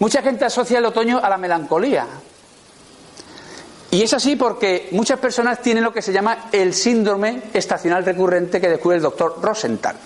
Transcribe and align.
Mucha 0.00 0.22
gente 0.22 0.46
asocia 0.46 0.78
el 0.78 0.86
otoño 0.86 1.20
a 1.22 1.28
la 1.28 1.36
melancolía. 1.36 2.06
Y 3.90 4.02
es 4.02 4.12
así 4.14 4.34
porque 4.34 4.88
muchas 4.92 5.18
personas 5.18 5.60
tienen 5.60 5.84
lo 5.84 5.92
que 5.92 6.00
se 6.00 6.12
llama 6.12 6.48
el 6.52 6.72
síndrome 6.74 7.42
estacional 7.52 8.04
recurrente 8.04 8.60
que 8.60 8.68
descubre 8.68 8.96
el 8.96 9.02
doctor 9.02 9.38
Rosenthal. 9.42 9.96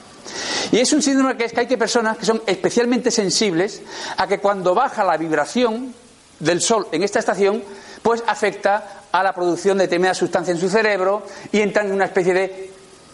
Y 0.73 0.80
es 0.80 0.93
un 0.93 1.01
síndrome 1.01 1.37
que 1.37 1.45
es 1.45 1.53
que 1.53 1.61
hay 1.61 1.67
que 1.67 1.79
personas 1.79 2.17
que 2.17 2.27
son 2.27 2.43
especialmente 2.47 3.11
sensibles 3.11 3.83
a 4.17 4.27
que 4.27 4.41
cuando 4.41 4.75
baja 4.75 5.05
la 5.05 5.17
vibración 5.17 5.95
del 6.41 6.61
sol 6.61 6.89
en 6.91 7.05
esta 7.05 7.20
estación, 7.20 7.62
pues 8.03 8.25
afecta 8.27 9.03
a 9.12 9.23
la 9.23 9.33
producción 9.33 9.79
de 9.79 9.84
determinada 9.84 10.15
sustancia 10.15 10.51
en 10.51 10.59
su 10.59 10.69
cerebro 10.69 11.25
y 11.53 11.61
entran 11.61 11.86
en 11.86 11.92
una 11.92 12.06
especie 12.06 12.34
de 12.34 12.70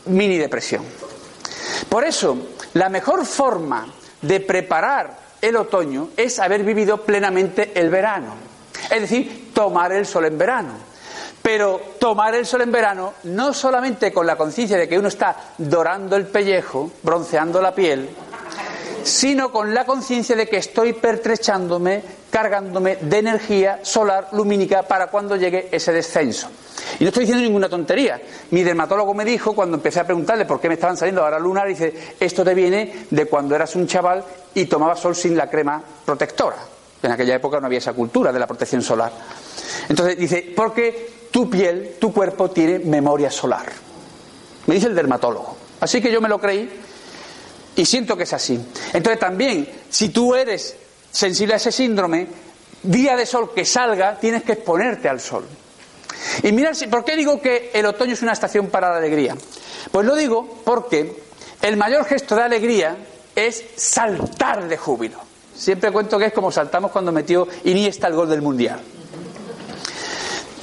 mini 0.07 0.39
depresión. 0.39 0.85
Por 1.91 2.05
eso, 2.05 2.39
la 2.75 2.89
mejor 2.89 3.27
forma 3.27 3.87
de 4.23 4.41
preparar 4.41 5.30
el 5.41 5.57
otoño 5.57 6.11
es 6.17 6.39
haber 6.39 6.63
vivido 6.63 6.99
plenamente 6.99 7.73
el 7.75 7.91
verano. 7.91 8.35
Es 8.91 9.01
decir, 9.01 9.51
tomar 9.55 9.93
el 9.93 10.07
sol 10.07 10.27
en 10.27 10.39
verano. 10.39 10.73
Pero 11.43 11.81
tomar 11.99 12.35
el 12.35 12.45
sol 12.45 12.63
en 12.63 12.73
verano 12.73 13.15
no 13.25 13.55
solamente 13.55 14.13
con 14.13 14.27
la 14.27 14.37
conciencia 14.37 14.77
de 14.77 14.89
que 14.89 14.99
uno 14.99 15.09
está 15.09 15.37
dorando 15.57 16.17
el 16.17 16.27
pellejo, 16.27 16.91
bronceando 17.03 17.63
la 17.63 17.75
piel, 17.75 18.11
sino 19.03 19.51
con 19.51 19.73
la 19.73 19.87
conciencia 19.87 20.37
de 20.37 20.47
que 20.47 20.59
estoy 20.59 20.93
pertrechándome, 20.93 22.03
cargándome 22.31 22.97
de 22.97 23.19
energía 23.19 23.81
solar 23.83 24.29
lumínica 24.33 24.83
para 24.83 25.07
cuando 25.07 25.37
llegue 25.37 25.69
ese 25.73 25.93
descenso. 25.93 26.51
Y 26.99 27.05
no 27.05 27.09
estoy 27.09 27.23
diciendo 27.23 27.43
ninguna 27.43 27.69
tontería. 27.69 28.21
Mi 28.51 28.63
dermatólogo 28.63 29.15
me 29.15 29.25
dijo, 29.25 29.55
cuando 29.55 29.77
empecé 29.77 30.01
a 30.01 30.05
preguntarle 30.05 30.45
por 30.45 30.61
qué 30.61 30.69
me 30.69 30.75
estaban 30.75 30.97
saliendo 30.97 31.23
ahora 31.23 31.39
lunar, 31.39 31.67
dice, 31.67 32.15
esto 32.21 32.45
te 32.45 32.55
viene 32.55 33.07
de 33.11 33.25
cuando 33.27 33.55
eras 33.55 33.75
un 33.77 33.87
chaval 33.87 34.25
y 34.55 34.65
tomabas 34.67 35.01
sol 35.01 35.15
sin 35.15 35.37
la 35.37 35.49
crema 35.49 35.83
protectora. 36.05 36.57
En 37.03 37.11
aquella 37.13 37.35
época 37.35 37.61
no 37.61 37.67
había 37.67 37.79
esa 37.79 37.93
cultura 37.93 38.33
de 38.33 38.39
la 38.39 38.47
protección 38.47 38.83
solar. 38.83 39.13
Entonces 39.89 40.19
dice, 40.19 40.53
porque 40.55 41.29
tu 41.31 41.49
piel, 41.49 41.97
tu 41.99 42.13
cuerpo 42.13 42.51
tiene 42.51 42.81
memoria 42.81 43.31
solar. 43.31 43.67
Me 44.67 44.75
dice 44.75 44.89
el 44.89 44.95
dermatólogo. 44.95 45.57
Así 45.81 46.01
que 46.01 46.13
yo 46.13 46.21
me 46.21 46.29
lo 46.29 46.39
creí 46.39 46.69
y 47.77 47.87
siento 47.87 48.17
que 48.17 48.25
es 48.25 48.33
así. 48.33 48.61
Entonces 48.93 49.19
también, 49.19 49.69
si 49.89 50.11
tú 50.11 50.35
eres 50.35 50.77
sensible 51.11 51.55
a 51.55 51.57
ese 51.57 51.73
síndrome, 51.73 52.27
día 52.83 53.17
de 53.17 53.27
sol 53.27 53.53
que 53.55 53.65
salga, 53.65 54.19
tienes 54.19 54.43
que 54.43 54.53
exponerte 54.53 55.09
al 55.09 55.21
sol. 55.21 55.47
Y 56.43 56.53
mirad, 56.53 56.77
¿por 56.91 57.05
qué 57.05 57.17
digo 57.17 57.41
que 57.41 57.71
el 57.73 57.87
otoño 57.87 58.13
es 58.13 58.23
una 58.23 58.33
estación 58.33 58.67
para 58.69 58.91
la 58.91 58.99
alegría? 58.99 59.37
Pues 59.91 60.07
lo 60.07 60.15
digo 60.15 60.61
porque 60.65 61.23
el 61.63 61.77
mayor 61.77 62.05
gesto 62.05 62.37
de 62.37 62.43
alegría 62.43 62.97
es 63.35 63.65
saltar 63.77 64.69
de 64.69 64.77
júbilo. 64.77 65.19
Siempre 65.55 65.93
cuento 65.93 66.19
que 66.19 66.27
es 66.27 66.33
como 66.33 66.51
saltamos 66.51 66.91
cuando 66.91 67.13
metió 67.13 67.47
Iniesta 67.65 68.07
el 68.07 68.15
gol 68.15 68.29
del 68.29 68.43
Mundial. 68.43 68.81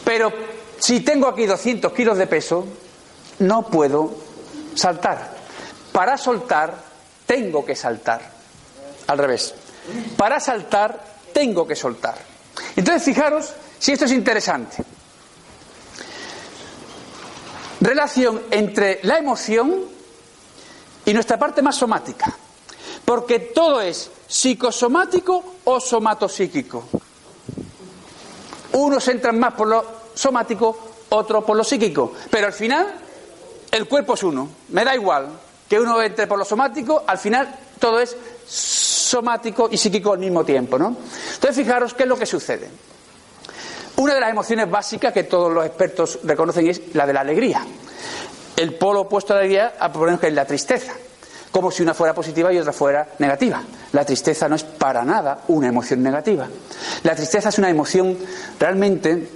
Pero 0.03 0.31
si 0.79 1.01
tengo 1.01 1.27
aquí 1.27 1.45
200 1.45 1.91
kilos 1.93 2.17
de 2.17 2.27
peso, 2.27 2.65
no 3.39 3.67
puedo 3.67 4.15
saltar. 4.73 5.35
Para 5.91 6.17
soltar, 6.17 6.73
tengo 7.25 7.65
que 7.65 7.75
saltar. 7.75 8.21
Al 9.07 9.17
revés. 9.17 9.53
Para 10.15 10.39
saltar, 10.39 10.99
tengo 11.33 11.67
que 11.67 11.75
soltar. 11.75 12.15
Entonces, 12.75 13.03
fijaros 13.03 13.53
si 13.79 13.91
esto 13.91 14.05
es 14.05 14.11
interesante. 14.11 14.83
Relación 17.81 18.43
entre 18.49 18.99
la 19.03 19.17
emoción 19.17 19.85
y 21.05 21.13
nuestra 21.13 21.37
parte 21.37 21.61
más 21.61 21.75
somática. 21.75 22.35
Porque 23.07 23.39
todo 23.39 23.79
es 23.79 24.11
psicosomático 24.27 25.41
o 25.63 25.79
somatopsíquico. 25.79 26.83
Unos 28.73 29.07
entran 29.07 29.39
más 29.39 29.53
por 29.53 29.69
lo 29.69 29.85
somático, 30.13 30.77
otros 31.07 31.45
por 31.45 31.55
lo 31.55 31.63
psíquico. 31.63 32.11
Pero 32.29 32.47
al 32.47 32.51
final, 32.51 32.85
el 33.71 33.87
cuerpo 33.87 34.15
es 34.15 34.23
uno. 34.23 34.49
Me 34.67 34.83
da 34.83 34.93
igual 34.93 35.29
que 35.69 35.79
uno 35.79 36.01
entre 36.01 36.27
por 36.27 36.37
lo 36.37 36.43
somático, 36.43 37.05
al 37.07 37.17
final 37.17 37.57
todo 37.79 38.01
es 38.01 38.13
somático 38.45 39.69
y 39.71 39.77
psíquico 39.77 40.11
al 40.11 40.19
mismo 40.19 40.43
tiempo, 40.43 40.77
¿no? 40.77 40.97
Entonces, 41.33 41.55
fijaros 41.55 41.93
qué 41.93 42.03
es 42.03 42.09
lo 42.09 42.17
que 42.17 42.25
sucede. 42.25 42.69
Una 43.95 44.15
de 44.15 44.19
las 44.19 44.31
emociones 44.31 44.69
básicas 44.69 45.13
que 45.13 45.23
todos 45.23 45.53
los 45.53 45.65
expertos 45.65 46.19
reconocen 46.23 46.67
es 46.67 46.93
la 46.93 47.07
de 47.07 47.13
la 47.13 47.21
alegría. 47.21 47.65
El 48.57 48.75
polo 48.75 49.01
opuesto 49.01 49.31
a 49.31 49.37
la 49.37 49.43
alegría, 49.43 49.75
a 49.79 50.19
que 50.19 50.27
es 50.27 50.33
la 50.33 50.43
tristeza 50.43 50.93
como 51.57 51.71
si 51.71 51.81
una 51.81 51.95
fuera 51.95 52.13
positiva 52.13 52.53
y 52.53 52.59
otra 52.59 52.71
fuera 52.71 53.15
negativa. 53.17 53.63
La 53.91 54.05
tristeza 54.05 54.47
no 54.47 54.55
es 54.55 54.63
para 54.63 55.03
nada 55.03 55.39
una 55.47 55.67
emoción 55.67 56.03
negativa. 56.03 56.47
La 57.01 57.15
tristeza 57.15 57.49
es 57.49 57.57
una 57.57 57.67
emoción 57.67 58.15
realmente 58.59 59.27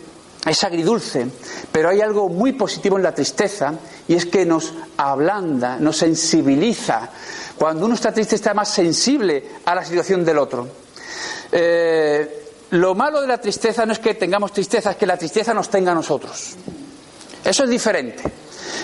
es 0.46 0.64
agridulce, 0.64 1.26
pero 1.72 1.90
hay 1.90 2.00
algo 2.00 2.30
muy 2.30 2.52
positivo 2.52 2.98
en 2.98 3.02
la 3.02 3.16
tristeza 3.16 3.74
y 4.08 4.14
es 4.14 4.28
que 4.28 4.46
nos 4.46 4.72
ablanda, 4.98 5.78
nos 5.80 5.98
sensibiliza. 5.98 7.10
Cuando 7.58 7.88
uno 7.88 7.96
está 7.96 8.12
triste 8.12 8.36
está 8.36 8.54
más 8.54 8.70
sensible 8.70 9.44
a 9.66 9.74
la 9.74 9.84
situación 9.84 10.24
del 10.24 10.38
otro. 10.38 10.68
Eh, 11.52 12.44
lo 12.70 12.94
malo 12.94 13.20
de 13.20 13.28
la 13.28 13.40
tristeza 13.40 13.84
no 13.84 13.94
es 13.94 14.00
que 14.00 14.14
tengamos 14.14 14.54
tristeza, 14.54 14.92
es 14.92 14.98
que 14.98 15.08
la 15.08 15.18
tristeza 15.18 15.56
nos 15.56 15.72
tenga 15.72 15.92
a 15.92 15.96
nosotros. 15.96 16.56
Eso 17.44 17.64
es 17.64 17.70
diferente. 17.72 18.22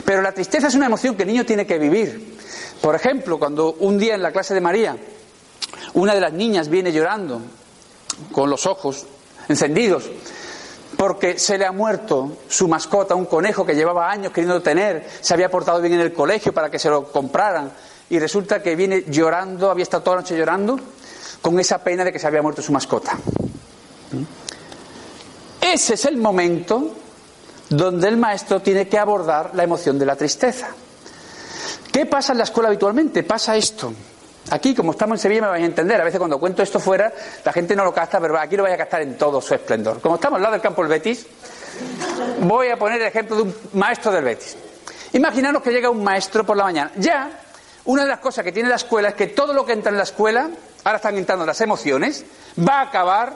Pero 0.03 0.23
la 0.23 0.31
tristeza 0.31 0.69
es 0.69 0.73
una 0.73 0.87
emoción 0.87 1.15
que 1.15 1.21
el 1.21 1.29
niño 1.29 1.45
tiene 1.45 1.67
que 1.67 1.77
vivir. 1.77 2.36
Por 2.81 2.95
ejemplo, 2.95 3.39
cuando 3.39 3.73
un 3.79 3.97
día 3.97 4.15
en 4.15 4.21
la 4.21 4.31
clase 4.31 4.53
de 4.53 4.61
María 4.61 4.97
una 5.93 6.13
de 6.13 6.21
las 6.21 6.33
niñas 6.33 6.69
viene 6.69 6.91
llorando 6.91 7.41
con 8.31 8.49
los 8.49 8.65
ojos 8.65 9.05
encendidos 9.47 10.09
porque 10.95 11.37
se 11.37 11.57
le 11.57 11.65
ha 11.65 11.71
muerto 11.71 12.37
su 12.47 12.67
mascota, 12.67 13.13
un 13.13 13.25
conejo 13.25 13.65
que 13.65 13.75
llevaba 13.75 14.09
años 14.09 14.31
queriendo 14.31 14.61
tener, 14.61 15.07
se 15.21 15.33
había 15.33 15.49
portado 15.49 15.79
bien 15.81 15.93
en 15.93 16.01
el 16.01 16.13
colegio 16.13 16.53
para 16.53 16.71
que 16.71 16.79
se 16.79 16.89
lo 16.89 17.11
compraran 17.11 17.71
y 18.09 18.17
resulta 18.19 18.63
que 18.63 18.75
viene 18.75 19.03
llorando, 19.07 19.69
había 19.69 19.83
estado 19.83 20.03
toda 20.03 20.17
la 20.17 20.21
noche 20.21 20.37
llorando 20.37 20.79
con 21.41 21.59
esa 21.59 21.83
pena 21.83 22.03
de 22.03 22.11
que 22.11 22.19
se 22.19 22.25
había 22.25 22.41
muerto 22.41 22.61
su 22.61 22.71
mascota. 22.71 23.17
Ese 25.61 25.93
es 25.95 26.05
el 26.05 26.17
momento 26.17 26.95
donde 27.69 28.07
el 28.07 28.17
maestro 28.17 28.61
tiene 28.61 28.87
que 28.87 28.97
abordar 28.97 29.51
la 29.53 29.63
emoción 29.63 29.99
de 29.99 30.05
la 30.05 30.15
tristeza. 30.15 30.69
¿Qué 31.91 32.05
pasa 32.05 32.31
en 32.33 32.39
la 32.39 32.43
escuela 32.43 32.69
habitualmente? 32.69 33.23
Pasa 33.23 33.55
esto. 33.55 33.93
Aquí, 34.49 34.73
como 34.73 34.91
estamos 34.91 35.17
en 35.17 35.21
Sevilla, 35.21 35.41
me 35.41 35.47
vais 35.49 35.63
a 35.63 35.65
entender. 35.65 35.99
A 35.99 36.05
veces 36.05 36.19
cuando 36.19 36.39
cuento 36.39 36.63
esto 36.63 36.79
fuera, 36.79 37.11
la 37.43 37.51
gente 37.51 37.75
no 37.75 37.83
lo 37.83 37.93
capta, 37.93 38.19
pero 38.19 38.39
aquí 38.39 38.55
lo 38.55 38.63
vais 38.63 38.75
a 38.75 38.77
captar 38.77 39.01
en 39.01 39.17
todo 39.17 39.41
su 39.41 39.53
esplendor. 39.53 39.99
Como 39.99 40.15
estamos 40.15 40.37
al 40.37 40.43
lado 40.43 40.53
del 40.53 40.61
campo 40.61 40.81
del 40.81 40.89
Betis, 40.89 41.25
voy 42.41 42.69
a 42.69 42.77
poner 42.77 43.01
el 43.01 43.07
ejemplo 43.07 43.35
de 43.35 43.41
un 43.41 43.55
maestro 43.73 44.11
del 44.11 44.23
Betis. 44.23 44.55
Imaginaros 45.13 45.61
que 45.61 45.71
llega 45.71 45.89
un 45.89 46.03
maestro 46.03 46.45
por 46.45 46.55
la 46.55 46.63
mañana. 46.63 46.91
Ya, 46.95 47.29
una 47.85 48.03
de 48.03 48.09
las 48.09 48.19
cosas 48.19 48.43
que 48.43 48.51
tiene 48.51 48.69
la 48.69 48.75
escuela 48.75 49.09
es 49.09 49.15
que 49.15 49.27
todo 49.27 49.53
lo 49.53 49.65
que 49.65 49.73
entra 49.73 49.91
en 49.91 49.97
la 49.97 50.03
escuela, 50.03 50.49
ahora 50.83 50.97
están 50.97 51.17
entrando 51.17 51.45
las 51.45 51.59
emociones, 51.59 52.25
va 52.57 52.79
a 52.79 52.81
acabar 52.83 53.33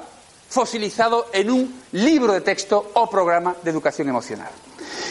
fosilizado 0.50 1.28
en 1.34 1.50
un 1.50 1.82
libro 1.94 2.34
de 2.34 2.42
texto 2.42 2.92
o 2.94 3.10
programa 3.10 3.56
de 3.64 3.72
educación 3.72 4.10
emocional. 4.10 4.50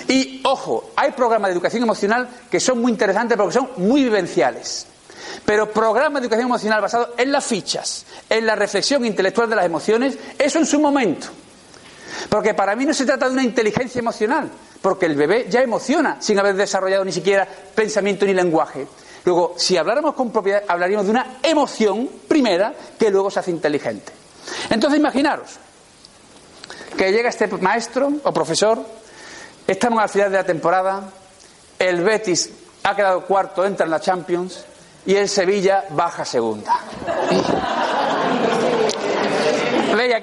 Y 0.08 0.40
ojo, 0.44 0.90
hay 0.96 1.12
programas 1.12 1.48
de 1.48 1.52
educación 1.52 1.82
emocional 1.82 2.28
que 2.50 2.60
son 2.60 2.80
muy 2.80 2.92
interesantes 2.92 3.36
porque 3.36 3.54
son 3.54 3.70
muy 3.76 4.04
vivenciales. 4.04 4.86
Pero 5.44 5.70
programas 5.70 6.20
de 6.20 6.26
educación 6.26 6.48
emocional 6.48 6.80
basados 6.80 7.10
en 7.16 7.32
las 7.32 7.44
fichas, 7.44 8.04
en 8.28 8.46
la 8.46 8.56
reflexión 8.56 9.04
intelectual 9.04 9.48
de 9.48 9.56
las 9.56 9.64
emociones, 9.64 10.18
eso 10.38 10.58
en 10.58 10.66
su 10.66 10.80
momento. 10.80 11.28
Porque 12.28 12.54
para 12.54 12.74
mí 12.76 12.84
no 12.84 12.94
se 12.94 13.06
trata 13.06 13.26
de 13.26 13.32
una 13.34 13.42
inteligencia 13.42 14.00
emocional, 14.00 14.50
porque 14.82 15.06
el 15.06 15.14
bebé 15.14 15.46
ya 15.48 15.60
emociona 15.60 16.16
sin 16.20 16.38
haber 16.38 16.56
desarrollado 16.56 17.04
ni 17.04 17.12
siquiera 17.12 17.46
pensamiento 17.74 18.26
ni 18.26 18.34
lenguaje. 18.34 18.86
Luego, 19.24 19.54
si 19.56 19.76
habláramos 19.76 20.14
con 20.14 20.30
propiedad, 20.30 20.62
hablaríamos 20.66 21.06
de 21.06 21.12
una 21.12 21.38
emoción 21.42 22.08
primera 22.26 22.74
que 22.98 23.10
luego 23.10 23.30
se 23.30 23.40
hace 23.40 23.50
inteligente. 23.50 24.12
Entonces, 24.70 24.98
imaginaros 24.98 25.50
que 26.96 27.12
llega 27.12 27.28
este 27.28 27.46
maestro 27.46 28.12
o 28.24 28.32
profesor, 28.32 28.84
estamos 29.70 30.02
al 30.02 30.08
final 30.08 30.32
de 30.32 30.38
la 30.38 30.44
temporada, 30.44 31.02
el 31.78 32.02
Betis 32.02 32.50
ha 32.82 32.96
quedado 32.96 33.24
cuarto, 33.24 33.64
entra 33.64 33.84
en 33.84 33.90
la 33.90 34.00
Champions 34.00 34.64
y 35.06 35.14
el 35.14 35.28
Sevilla 35.28 35.84
baja 35.90 36.24
segunda. 36.24 36.76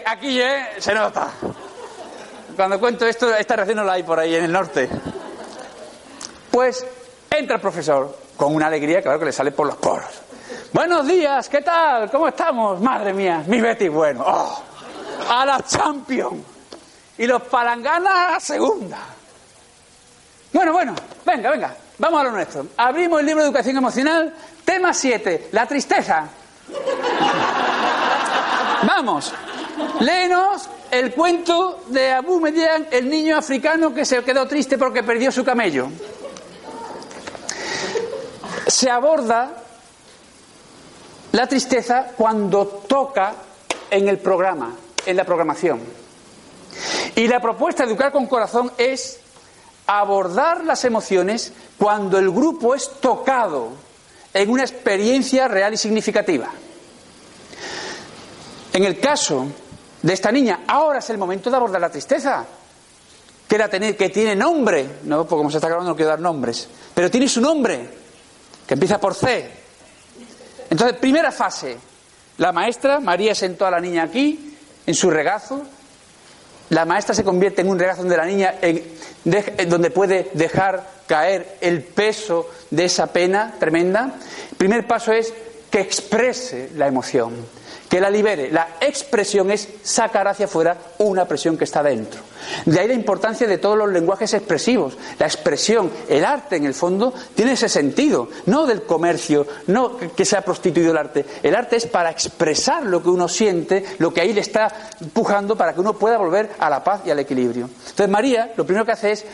Aquí 0.05 0.41
¿eh? 0.41 0.67
se 0.79 0.93
nota. 0.93 1.29
Cuando 2.55 2.79
cuento 2.79 3.05
esto, 3.05 3.33
esta 3.33 3.55
reacción 3.55 3.77
no 3.77 3.83
la 3.83 3.93
hay 3.93 4.03
por 4.03 4.19
ahí 4.19 4.35
en 4.35 4.45
el 4.45 4.51
norte. 4.51 4.89
Pues 6.51 6.85
entra 7.29 7.55
el 7.55 7.61
profesor 7.61 8.17
con 8.35 8.53
una 8.53 8.67
alegría, 8.67 9.01
claro, 9.01 9.19
que 9.19 9.25
le 9.25 9.31
sale 9.31 9.51
por 9.51 9.67
los 9.67 9.77
poros. 9.77 10.09
Buenos 10.73 11.07
días, 11.07 11.47
¿qué 11.47 11.61
tal? 11.61 12.11
¿Cómo 12.11 12.27
estamos? 12.27 12.81
Madre 12.81 13.13
mía, 13.13 13.43
mi 13.47 13.61
Betty 13.61 13.87
bueno. 13.87 14.23
Oh, 14.27 14.61
a 15.29 15.45
la 15.45 15.63
Champions. 15.63 16.43
Y 17.17 17.27
los 17.27 17.43
palanganas 17.43 18.37
a 18.37 18.39
segunda. 18.39 19.16
Bueno, 20.53 20.73
bueno, 20.73 20.95
venga, 21.25 21.51
venga, 21.51 21.75
vamos 21.97 22.21
a 22.21 22.23
lo 22.23 22.31
nuestro. 22.31 22.67
Abrimos 22.77 23.19
el 23.19 23.25
libro 23.25 23.41
de 23.41 23.49
educación 23.49 23.77
emocional, 23.77 24.33
tema 24.63 24.93
7, 24.93 25.49
la 25.51 25.65
tristeza. 25.65 26.27
Vamos, 28.83 29.33
léenos 29.99 30.69
el 30.91 31.13
cuento 31.13 31.83
de 31.87 32.13
Abu 32.13 32.39
Median, 32.39 32.87
el 32.91 33.09
niño 33.09 33.37
africano 33.37 33.93
que 33.93 34.05
se 34.05 34.23
quedó 34.23 34.47
triste 34.47 34.77
porque 34.77 35.03
perdió 35.03 35.31
su 35.31 35.43
camello. 35.43 35.89
Se 38.67 38.89
aborda 38.89 39.63
la 41.31 41.47
tristeza 41.47 42.07
cuando 42.15 42.67
toca 42.87 43.33
en 43.89 44.07
el 44.07 44.19
programa, 44.19 44.73
en 45.05 45.17
la 45.17 45.23
programación. 45.23 45.81
Y 47.15 47.27
la 47.27 47.41
propuesta 47.41 47.83
de 47.83 47.89
Educar 47.91 48.11
con 48.11 48.27
Corazón 48.27 48.71
es 48.77 49.19
abordar 49.87 50.65
las 50.65 50.83
emociones 50.85 51.53
cuando 51.77 52.19
el 52.19 52.29
grupo 52.29 52.75
es 52.75 52.91
tocado 52.99 53.71
en 54.33 54.49
una 54.49 54.63
experiencia 54.63 55.47
real 55.47 55.73
y 55.73 55.77
significativa. 55.77 56.49
En 58.73 58.83
el 58.83 58.99
caso 58.99 59.47
de 60.01 60.13
esta 60.13 60.31
niña, 60.31 60.59
ahora 60.67 60.99
es 60.99 61.09
el 61.09 61.17
momento 61.17 61.49
de 61.49 61.55
abordar 61.55 61.81
la 61.81 61.89
tristeza, 61.89 62.45
que, 63.47 63.95
que 63.97 64.09
tiene 64.09 64.35
nombre, 64.35 64.99
no, 65.03 65.23
porque 65.25 65.39
como 65.39 65.49
se 65.49 65.57
está 65.57 65.67
grabando 65.67 65.91
no 65.91 65.95
quiero 65.95 66.09
dar 66.09 66.19
nombres, 66.19 66.67
pero 66.93 67.09
tiene 67.09 67.29
su 67.29 67.39
nombre, 67.39 67.89
que 68.67 68.73
empieza 68.73 68.99
por 68.99 69.15
C. 69.15 69.49
Entonces, 70.69 70.97
primera 70.99 71.31
fase, 71.31 71.77
la 72.37 72.51
maestra, 72.51 72.99
María 72.99 73.33
sentó 73.33 73.65
a 73.65 73.71
la 73.71 73.79
niña 73.79 74.03
aquí, 74.03 74.57
en 74.85 74.93
su 74.93 75.09
regazo, 75.09 75.63
la 76.69 76.85
maestra 76.85 77.15
se 77.15 77.23
convierte 77.23 77.61
en 77.61 77.69
un 77.69 77.79
regazo 77.79 78.01
donde 78.01 78.17
la 78.17 78.25
niña 78.25 78.55
donde 79.67 79.89
puede 79.89 80.29
dejar 80.33 80.87
caer 81.07 81.57
el 81.61 81.81
peso 81.81 82.49
de 82.69 82.85
esa 82.85 83.07
pena 83.07 83.55
tremenda. 83.59 84.15
El 84.51 84.57
primer 84.57 84.85
paso 84.85 85.13
es 85.13 85.33
que 85.69 85.79
exprese 85.79 86.69
la 86.75 86.87
emoción, 86.87 87.33
que 87.89 88.01
la 88.01 88.09
libere. 88.09 88.51
La 88.51 88.77
expresión 88.81 89.51
es 89.51 89.67
sacar 89.83 90.27
hacia 90.27 90.45
afuera 90.45 90.77
una 90.99 91.25
presión 91.25 91.57
que 91.57 91.63
está 91.63 91.81
dentro. 91.81 92.21
De 92.65 92.79
ahí 92.79 92.87
la 92.87 92.93
importancia 92.93 93.47
de 93.47 93.57
todos 93.57 93.77
los 93.77 93.89
lenguajes 93.89 94.33
expresivos. 94.33 94.97
La 95.19 95.25
expresión, 95.25 95.91
el 96.07 96.25
arte 96.25 96.55
en 96.55 96.65
el 96.65 96.73
fondo, 96.73 97.13
tiene 97.35 97.53
ese 97.53 97.69
sentido, 97.69 98.29
no 98.45 98.65
del 98.65 98.83
comercio, 98.83 99.47
no 99.67 99.97
que 99.97 100.25
sea 100.25 100.41
prostituido 100.41 100.91
el 100.91 100.97
arte. 100.97 101.25
El 101.43 101.55
arte 101.55 101.77
es 101.77 101.85
para 101.85 102.11
expresar 102.11 102.83
lo 102.85 103.01
que 103.01 103.09
uno 103.09 103.27
siente, 103.27 103.85
lo 103.99 104.13
que 104.13 104.21
ahí 104.21 104.33
le 104.33 104.41
está 104.41 104.91
empujando 105.01 105.55
para 105.55 105.73
que 105.73 105.79
uno 105.79 105.93
pueda 105.93 106.17
volver 106.17 106.51
a 106.59 106.69
la 106.69 106.83
paz 106.83 107.01
y 107.05 107.11
al 107.11 107.19
equilibrio. 107.19 107.69
Entonces 107.79 108.09
María 108.09 108.53
lo 108.55 108.65
primero 108.65 108.85
que 108.85 108.91
hace 108.91 109.11
es 109.11 109.25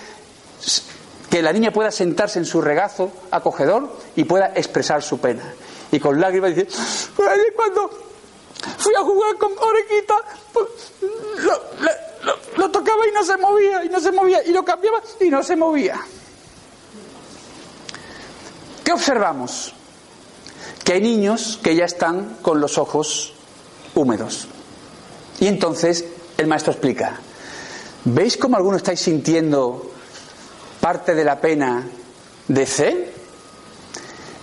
que 1.30 1.42
la 1.42 1.52
niña 1.52 1.72
pueda 1.72 1.92
sentarse 1.92 2.40
en 2.40 2.46
su 2.46 2.62
regazo 2.62 3.12
acogedor 3.32 3.98
y 4.16 4.24
pueda 4.24 4.52
expresar 4.56 5.02
su 5.02 5.20
pena. 5.20 5.44
Y 5.92 6.00
con 6.00 6.20
lágrimas 6.20 6.56
dice, 6.56 6.68
cuando 7.56 8.13
fui 8.84 8.94
a 8.96 9.02
jugar 9.02 9.38
con 9.38 9.52
Orequita, 9.58 10.16
pues, 10.52 10.68
lo, 12.58 12.70
tocaba 12.70 13.08
y 13.08 13.12
no 13.14 13.24
se 13.24 13.38
movía, 13.38 13.86
y 13.86 13.90
no 13.90 14.00
se 14.00 14.12
movía, 14.12 14.44
y 14.46 14.52
lo 14.52 14.66
cambiaba 14.66 15.02
y 15.22 15.30
no 15.30 15.42
se 15.42 15.56
movía. 15.56 16.02
¿Qué 18.84 18.92
observamos? 18.92 19.74
Que 20.84 20.94
hay 20.94 21.02
niños 21.02 21.60
que 21.64 21.76
ya 21.76 21.86
están 21.86 22.38
con 22.42 22.60
los 22.60 22.78
ojos 22.78 23.34
húmedos. 23.96 24.48
Y 25.40 25.48
entonces 25.48 26.04
el 26.38 26.48
maestro 26.48 26.74
explica, 26.74 27.20
¿veis 28.04 28.36
cómo 28.36 28.58
alguno 28.58 28.76
estáis 28.76 29.00
sintiendo 29.00 29.92
parte 30.82 31.16
de 31.16 31.24
la 31.24 31.40
pena 31.40 31.88
de 32.50 32.66
C? 32.66 33.14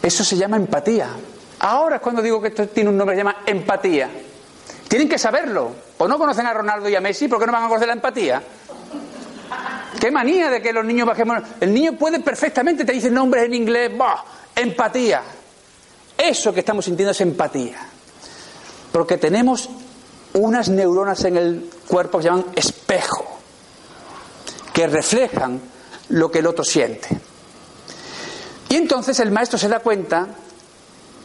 Eso 0.02 0.24
se 0.24 0.36
llama 0.36 0.56
empatía. 0.56 1.10
Ahora 1.58 1.96
es 1.96 2.02
cuando 2.02 2.22
digo 2.22 2.40
que 2.40 2.48
esto 2.48 2.66
tiene 2.68 2.88
un 2.88 2.96
nombre, 2.96 3.14
se 3.14 3.20
llama 3.20 3.42
empatía. 3.44 4.10
Tienen 4.90 5.08
que 5.08 5.18
saberlo. 5.18 5.70
¿O 5.98 6.08
no 6.08 6.18
conocen 6.18 6.46
a 6.46 6.52
Ronaldo 6.52 6.88
y 6.88 6.96
a 6.96 7.00
Messi? 7.00 7.28
¿Por 7.28 7.38
qué 7.38 7.46
no 7.46 7.52
van 7.52 7.62
a 7.62 7.68
conocer 7.68 7.86
la 7.86 7.94
empatía? 7.94 8.42
Qué 10.00 10.10
manía 10.10 10.50
de 10.50 10.60
que 10.60 10.72
los 10.72 10.84
niños 10.84 11.06
bajemos. 11.06 11.44
El 11.60 11.72
niño 11.72 11.92
puede 11.92 12.18
perfectamente, 12.18 12.84
te 12.84 12.90
dicen 12.90 13.14
nombres 13.14 13.44
en 13.44 13.54
inglés, 13.54 13.96
bah, 13.96 14.24
empatía. 14.56 15.22
Eso 16.18 16.52
que 16.52 16.58
estamos 16.58 16.86
sintiendo 16.86 17.12
es 17.12 17.20
empatía. 17.20 17.78
Porque 18.90 19.16
tenemos 19.16 19.70
unas 20.34 20.68
neuronas 20.68 21.24
en 21.24 21.36
el 21.36 21.70
cuerpo 21.86 22.18
que 22.18 22.24
se 22.24 22.28
llaman 22.30 22.46
espejo, 22.56 23.38
que 24.72 24.88
reflejan 24.88 25.60
lo 26.08 26.32
que 26.32 26.40
el 26.40 26.48
otro 26.48 26.64
siente. 26.64 27.16
Y 28.68 28.74
entonces 28.74 29.20
el 29.20 29.30
maestro 29.30 29.56
se 29.56 29.68
da 29.68 29.78
cuenta 29.78 30.26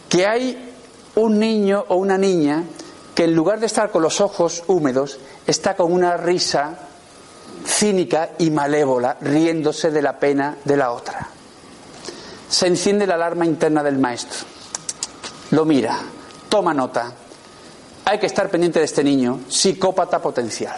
que 0.08 0.28
hay 0.28 0.72
un 1.16 1.40
niño 1.40 1.84
o 1.88 1.96
una 1.96 2.20
niña 2.20 2.64
que 3.16 3.24
en 3.24 3.34
lugar 3.34 3.60
de 3.62 3.66
estar 3.66 3.90
con 3.90 4.02
los 4.02 4.20
ojos 4.20 4.64
húmedos, 4.68 5.18
está 5.48 5.76
con 5.76 5.92
una 5.92 6.18
risa 6.18 6.78
cínica 7.66 8.32
y 8.38 8.52
malévola, 8.52 9.18
riéndose 9.22 9.90
de 9.90 10.02
la 10.02 10.20
pena 10.20 10.58
de 10.66 10.78
la 10.78 10.92
otra. 10.92 11.28
Se 12.50 12.68
enciende 12.68 13.08
la 13.08 13.16
alarma 13.16 13.46
interna 13.46 13.82
del 13.82 13.98
maestro. 13.98 14.46
Lo 15.52 15.66
mira, 15.66 15.98
toma 16.50 16.74
nota. 16.74 17.12
Hay 18.04 18.20
que 18.20 18.26
estar 18.28 18.50
pendiente 18.50 18.80
de 18.80 18.86
este 18.86 19.04
niño, 19.04 19.40
psicópata 19.48 20.22
potencial. 20.22 20.76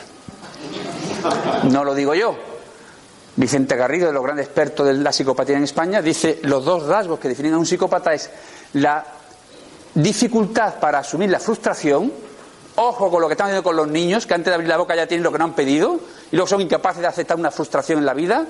No 1.63 1.83
lo 1.83 1.93
digo 1.93 2.13
yo. 2.13 2.35
Vicente 3.35 3.75
Garrido, 3.75 4.07
de 4.07 4.13
los 4.13 4.23
grandes 4.23 4.45
expertos 4.45 4.87
de 4.87 4.93
la 4.93 5.11
psicopatía 5.11 5.57
en 5.57 5.63
España, 5.63 6.01
dice 6.01 6.39
los 6.43 6.63
dos 6.63 6.87
rasgos 6.87 7.19
que 7.19 7.27
definen 7.27 7.53
a 7.53 7.57
un 7.57 7.65
psicópata 7.65 8.13
es 8.13 8.29
la 8.73 9.05
dificultad 9.93 10.75
para 10.79 10.99
asumir 10.99 11.29
la 11.29 11.39
frustración, 11.39 12.11
ojo 12.77 13.09
con 13.09 13.21
lo 13.21 13.27
que 13.27 13.33
están 13.33 13.47
haciendo 13.47 13.63
con 13.63 13.75
los 13.75 13.87
niños, 13.87 14.25
que 14.25 14.33
antes 14.33 14.51
de 14.51 14.55
abrir 14.55 14.69
la 14.69 14.77
boca 14.77 14.95
ya 14.95 15.07
tienen 15.07 15.23
lo 15.23 15.31
que 15.31 15.37
no 15.37 15.45
han 15.45 15.53
pedido, 15.53 15.99
y 16.31 16.35
luego 16.35 16.47
son 16.47 16.61
incapaces 16.61 17.01
de 17.01 17.07
aceptar 17.07 17.37
una 17.37 17.51
frustración 17.51 17.99
en 17.99 18.05
la 18.05 18.13
vida, 18.13 18.45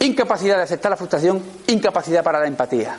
incapacidad 0.00 0.56
de 0.56 0.62
aceptar 0.62 0.90
la 0.90 0.96
frustración, 0.96 1.42
incapacidad 1.66 2.22
para 2.22 2.40
la 2.40 2.46
empatía. 2.46 2.96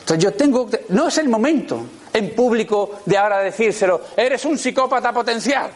Entonces 0.00 0.24
yo 0.24 0.32
tengo, 0.32 0.68
no 0.88 1.08
es 1.08 1.18
el 1.18 1.28
momento 1.28 1.82
en 2.12 2.34
público 2.34 3.00
de 3.04 3.18
ahora 3.18 3.40
decírselo, 3.40 4.00
eres 4.16 4.44
un 4.46 4.56
psicópata 4.56 5.12
potencial. 5.12 5.70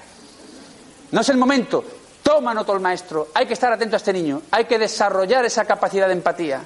No 1.11 1.21
es 1.21 1.29
el 1.29 1.37
momento. 1.37 1.85
Toma 2.23 2.55
nota 2.55 2.73
el 2.73 2.81
maestro. 2.81 3.29
Hay 3.35 3.45
que 3.47 3.53
estar 3.53 3.71
atento 3.71 3.97
a 3.97 3.99
este 3.99 4.13
niño. 4.13 4.43
Hay 4.51 4.65
que 4.65 4.79
desarrollar 4.79 5.45
esa 5.45 5.67
capacidad 5.67 6.07
de 6.07 6.15
empatía. 6.15 6.63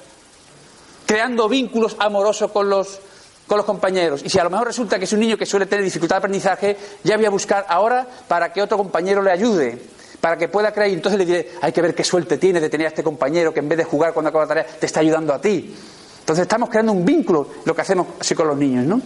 Creando 1.05 1.49
vínculos 1.49 1.97
amorosos 1.99 2.53
con 2.53 2.71
los, 2.71 3.01
con 3.47 3.57
los 3.57 3.67
compañeros. 3.67 4.23
Y 4.25 4.31
si 4.31 4.39
a 4.39 4.45
lo 4.45 4.51
mejor 4.51 4.67
resulta 4.67 4.99
que 4.99 5.05
es 5.05 5.13
un 5.13 5.21
niño 5.21 5.37
que 5.37 5.47
suele 5.47 5.67
tener 5.67 5.85
dificultad 5.85 6.17
de 6.17 6.19
aprendizaje, 6.19 6.77
ya 7.05 7.17
voy 7.17 7.27
a 7.27 7.31
buscar 7.31 7.67
ahora 7.69 8.07
para 8.27 8.53
que 8.53 8.61
otro 8.61 8.77
compañero 8.77 9.23
le 9.23 9.31
ayude, 9.31 9.79
para 10.21 10.37
que 10.37 10.49
pueda 10.49 10.73
creer. 10.73 10.91
Y 10.91 10.95
entonces 10.95 11.19
le 11.19 11.25
diré, 11.25 11.51
hay 11.61 11.73
que 11.73 11.83
ver 11.83 11.95
qué 11.95 12.05
suerte 12.05 12.39
tiene 12.39 12.61
de 12.61 12.69
tener 12.69 12.87
a 12.87 12.89
este 12.89 13.03
compañero 13.03 13.55
que 13.55 13.61
en 13.61 13.69
vez 13.69 13.79
de 13.79 13.85
jugar 13.85 14.13
cuando 14.13 14.31
acaba 14.31 14.45
la 14.45 14.49
tarea, 14.49 14.67
te 14.67 14.87
está 14.87 15.01
ayudando 15.01 15.33
a 15.33 15.41
ti. 15.41 15.75
Entonces 16.21 16.43
estamos 16.43 16.69
creando 16.69 16.93
un 16.93 17.05
vínculo, 17.05 17.49
lo 17.65 17.75
que 17.75 17.83
hacemos 17.83 18.09
así 18.21 18.35
con 18.35 18.49
los 18.49 18.57
niños, 18.57 18.85
¿no? 18.85 19.01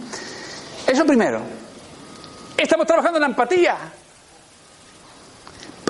Eso 0.87 1.05
primero. 1.05 1.39
Estamos 2.57 2.87
trabajando 2.87 3.17
en 3.17 3.21
la 3.21 3.27
empatía. 3.27 3.77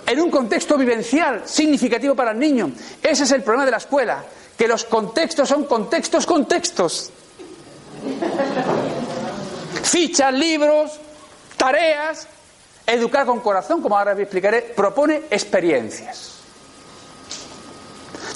En 0.05 0.19
un 0.19 0.29
contexto 0.29 0.77
vivencial 0.77 1.43
significativo 1.45 2.15
para 2.15 2.31
el 2.31 2.39
niño. 2.39 2.71
Ese 3.01 3.23
es 3.23 3.31
el 3.31 3.43
problema 3.43 3.63
de 3.63 3.71
la 3.71 3.77
escuela, 3.77 4.25
que 4.57 4.67
los 4.67 4.83
contextos 4.83 5.47
son 5.47 5.63
contextos, 5.63 6.25
contextos. 6.25 7.11
Fichas, 9.83 10.33
libros, 10.33 10.99
tareas. 11.57 12.27
Educar 12.85 13.25
con 13.25 13.39
corazón, 13.39 13.81
como 13.81 13.97
ahora 13.97 14.13
os 14.13 14.19
explicaré, 14.19 14.61
propone 14.75 15.23
experiencias. 15.29 16.39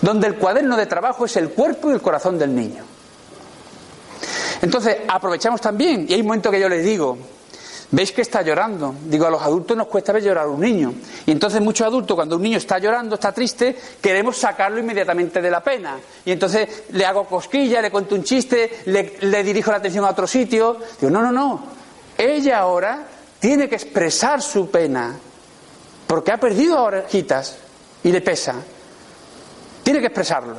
Donde 0.01 0.27
el 0.27 0.35
cuaderno 0.35 0.77
de 0.77 0.85
trabajo 0.85 1.25
es 1.25 1.35
el 1.35 1.49
cuerpo 1.49 1.89
y 1.89 1.93
el 1.93 2.01
corazón 2.01 2.37
del 2.37 2.55
niño. 2.55 2.83
Entonces, 4.61 4.97
aprovechamos 5.07 5.59
también, 5.61 6.05
y 6.07 6.13
hay 6.13 6.21
un 6.21 6.27
momento 6.27 6.51
que 6.51 6.59
yo 6.59 6.69
les 6.69 6.83
digo, 6.83 7.17
¿Veis 7.91 8.11
que 8.11 8.21
está 8.21 8.41
llorando? 8.41 8.95
Digo, 9.05 9.27
a 9.27 9.29
los 9.29 9.41
adultos 9.41 9.77
nos 9.77 9.87
cuesta 9.87 10.11
ver 10.11 10.23
llorar 10.23 10.45
a 10.45 10.49
un 10.49 10.59
niño. 10.59 10.93
Y 11.25 11.31
entonces 11.31 11.61
muchos 11.61 11.85
adultos, 11.85 12.15
cuando 12.15 12.35
un 12.35 12.41
niño 12.41 12.57
está 12.57 12.79
llorando, 12.79 13.15
está 13.15 13.31
triste, 13.31 13.75
queremos 14.01 14.37
sacarlo 14.37 14.79
inmediatamente 14.79 15.41
de 15.41 15.51
la 15.51 15.63
pena. 15.63 15.97
Y 16.25 16.31
entonces 16.31 16.83
le 16.89 17.05
hago 17.05 17.25
cosquilla, 17.25 17.81
le 17.81 17.91
cuento 17.91 18.15
un 18.15 18.23
chiste, 18.23 18.81
le, 18.85 19.43
dirijo 19.43 19.71
la 19.71 19.77
atención 19.77 20.03
a 20.03 20.09
otro 20.09 20.25
sitio. 20.25 20.77
Digo, 20.99 21.11
no, 21.11 21.21
no, 21.21 21.31
no. 21.31 21.63
Ella 22.17 22.59
ahora 22.59 23.05
tiene 23.39 23.69
que 23.69 23.75
expresar 23.75 24.41
su 24.41 24.69
pena. 24.69 25.15
Porque 26.07 26.31
ha 26.31 26.39
perdido 26.39 26.81
orejitas 26.81 27.57
y 28.03 28.11
le 28.11 28.21
pesa. 28.21 28.55
Tiene 29.83 29.99
que 29.99 30.07
expresarlo. 30.07 30.55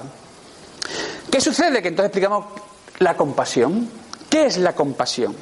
¿Qué 1.31 1.41
sucede? 1.41 1.83
Que 1.83 1.89
entonces 1.89 2.09
explicamos 2.09 2.47
la 2.99 3.17
compasión. 3.17 3.89
¿Qué 4.31 4.47
es 4.47 4.59
la 4.59 4.75
compasión? 4.75 5.35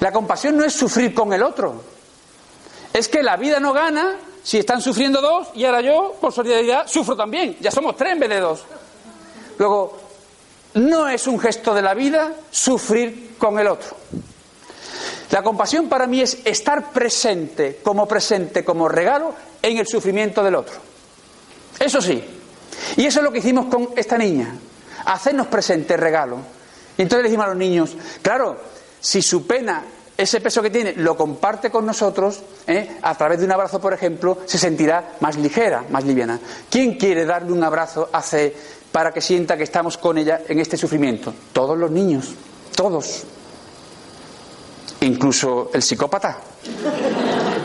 La 0.00 0.12
compasión 0.12 0.56
no 0.56 0.64
es 0.64 0.72
sufrir 0.72 1.14
con 1.14 1.32
el 1.32 1.42
otro. 1.42 1.82
Es 2.92 3.08
que 3.08 3.22
la 3.22 3.36
vida 3.36 3.60
no 3.60 3.72
gana 3.72 4.16
si 4.42 4.58
están 4.58 4.80
sufriendo 4.80 5.20
dos 5.20 5.48
y 5.54 5.64
ahora 5.64 5.80
yo, 5.80 6.16
por 6.20 6.32
solidaridad, 6.32 6.86
sufro 6.86 7.16
también. 7.16 7.56
Ya 7.60 7.70
somos 7.70 7.96
tres 7.96 8.12
en 8.12 8.20
vez 8.20 8.28
de 8.30 8.40
dos. 8.40 8.64
Luego, 9.58 9.98
no 10.74 11.08
es 11.08 11.26
un 11.26 11.38
gesto 11.38 11.74
de 11.74 11.82
la 11.82 11.94
vida 11.94 12.32
sufrir 12.50 13.36
con 13.38 13.58
el 13.58 13.66
otro. 13.66 13.96
La 15.30 15.42
compasión 15.42 15.88
para 15.88 16.06
mí 16.06 16.20
es 16.22 16.38
estar 16.44 16.90
presente, 16.90 17.80
como 17.82 18.06
presente, 18.06 18.64
como 18.64 18.88
regalo, 18.88 19.34
en 19.60 19.76
el 19.76 19.86
sufrimiento 19.86 20.42
del 20.42 20.54
otro. 20.54 20.76
Eso 21.78 22.00
sí. 22.00 22.22
Y 22.96 23.04
eso 23.04 23.20
es 23.20 23.24
lo 23.24 23.32
que 23.32 23.38
hicimos 23.38 23.66
con 23.66 23.90
esta 23.96 24.16
niña. 24.16 24.54
Hacernos 25.04 25.48
presente, 25.48 25.96
regalo. 25.96 26.38
Y 26.96 27.02
entonces 27.02 27.24
le 27.24 27.28
dijimos 27.28 27.46
a 27.46 27.48
los 27.50 27.58
niños, 27.58 27.96
claro, 28.22 28.58
si 29.00 29.22
su 29.22 29.46
pena, 29.46 29.84
ese 30.16 30.40
peso 30.40 30.60
que 30.60 30.70
tiene, 30.70 30.94
lo 30.94 31.16
comparte 31.16 31.70
con 31.70 31.86
nosotros, 31.86 32.40
¿eh? 32.66 32.98
a 33.02 33.14
través 33.16 33.38
de 33.38 33.44
un 33.44 33.52
abrazo, 33.52 33.80
por 33.80 33.94
ejemplo, 33.94 34.38
se 34.46 34.58
sentirá 34.58 35.12
más 35.20 35.36
ligera, 35.36 35.84
más 35.90 36.04
liviana. 36.04 36.40
¿Quién 36.68 36.94
quiere 36.94 37.24
darle 37.24 37.52
un 37.52 37.62
abrazo 37.62 38.08
a 38.12 38.22
C 38.22 38.54
para 38.90 39.12
que 39.12 39.20
sienta 39.20 39.56
que 39.56 39.62
estamos 39.62 39.96
con 39.96 40.18
ella 40.18 40.40
en 40.48 40.58
este 40.58 40.76
sufrimiento? 40.76 41.32
Todos 41.52 41.78
los 41.78 41.90
niños, 41.90 42.34
todos. 42.74 43.24
Incluso 45.00 45.70
el 45.72 45.82
psicópata. 45.82 46.38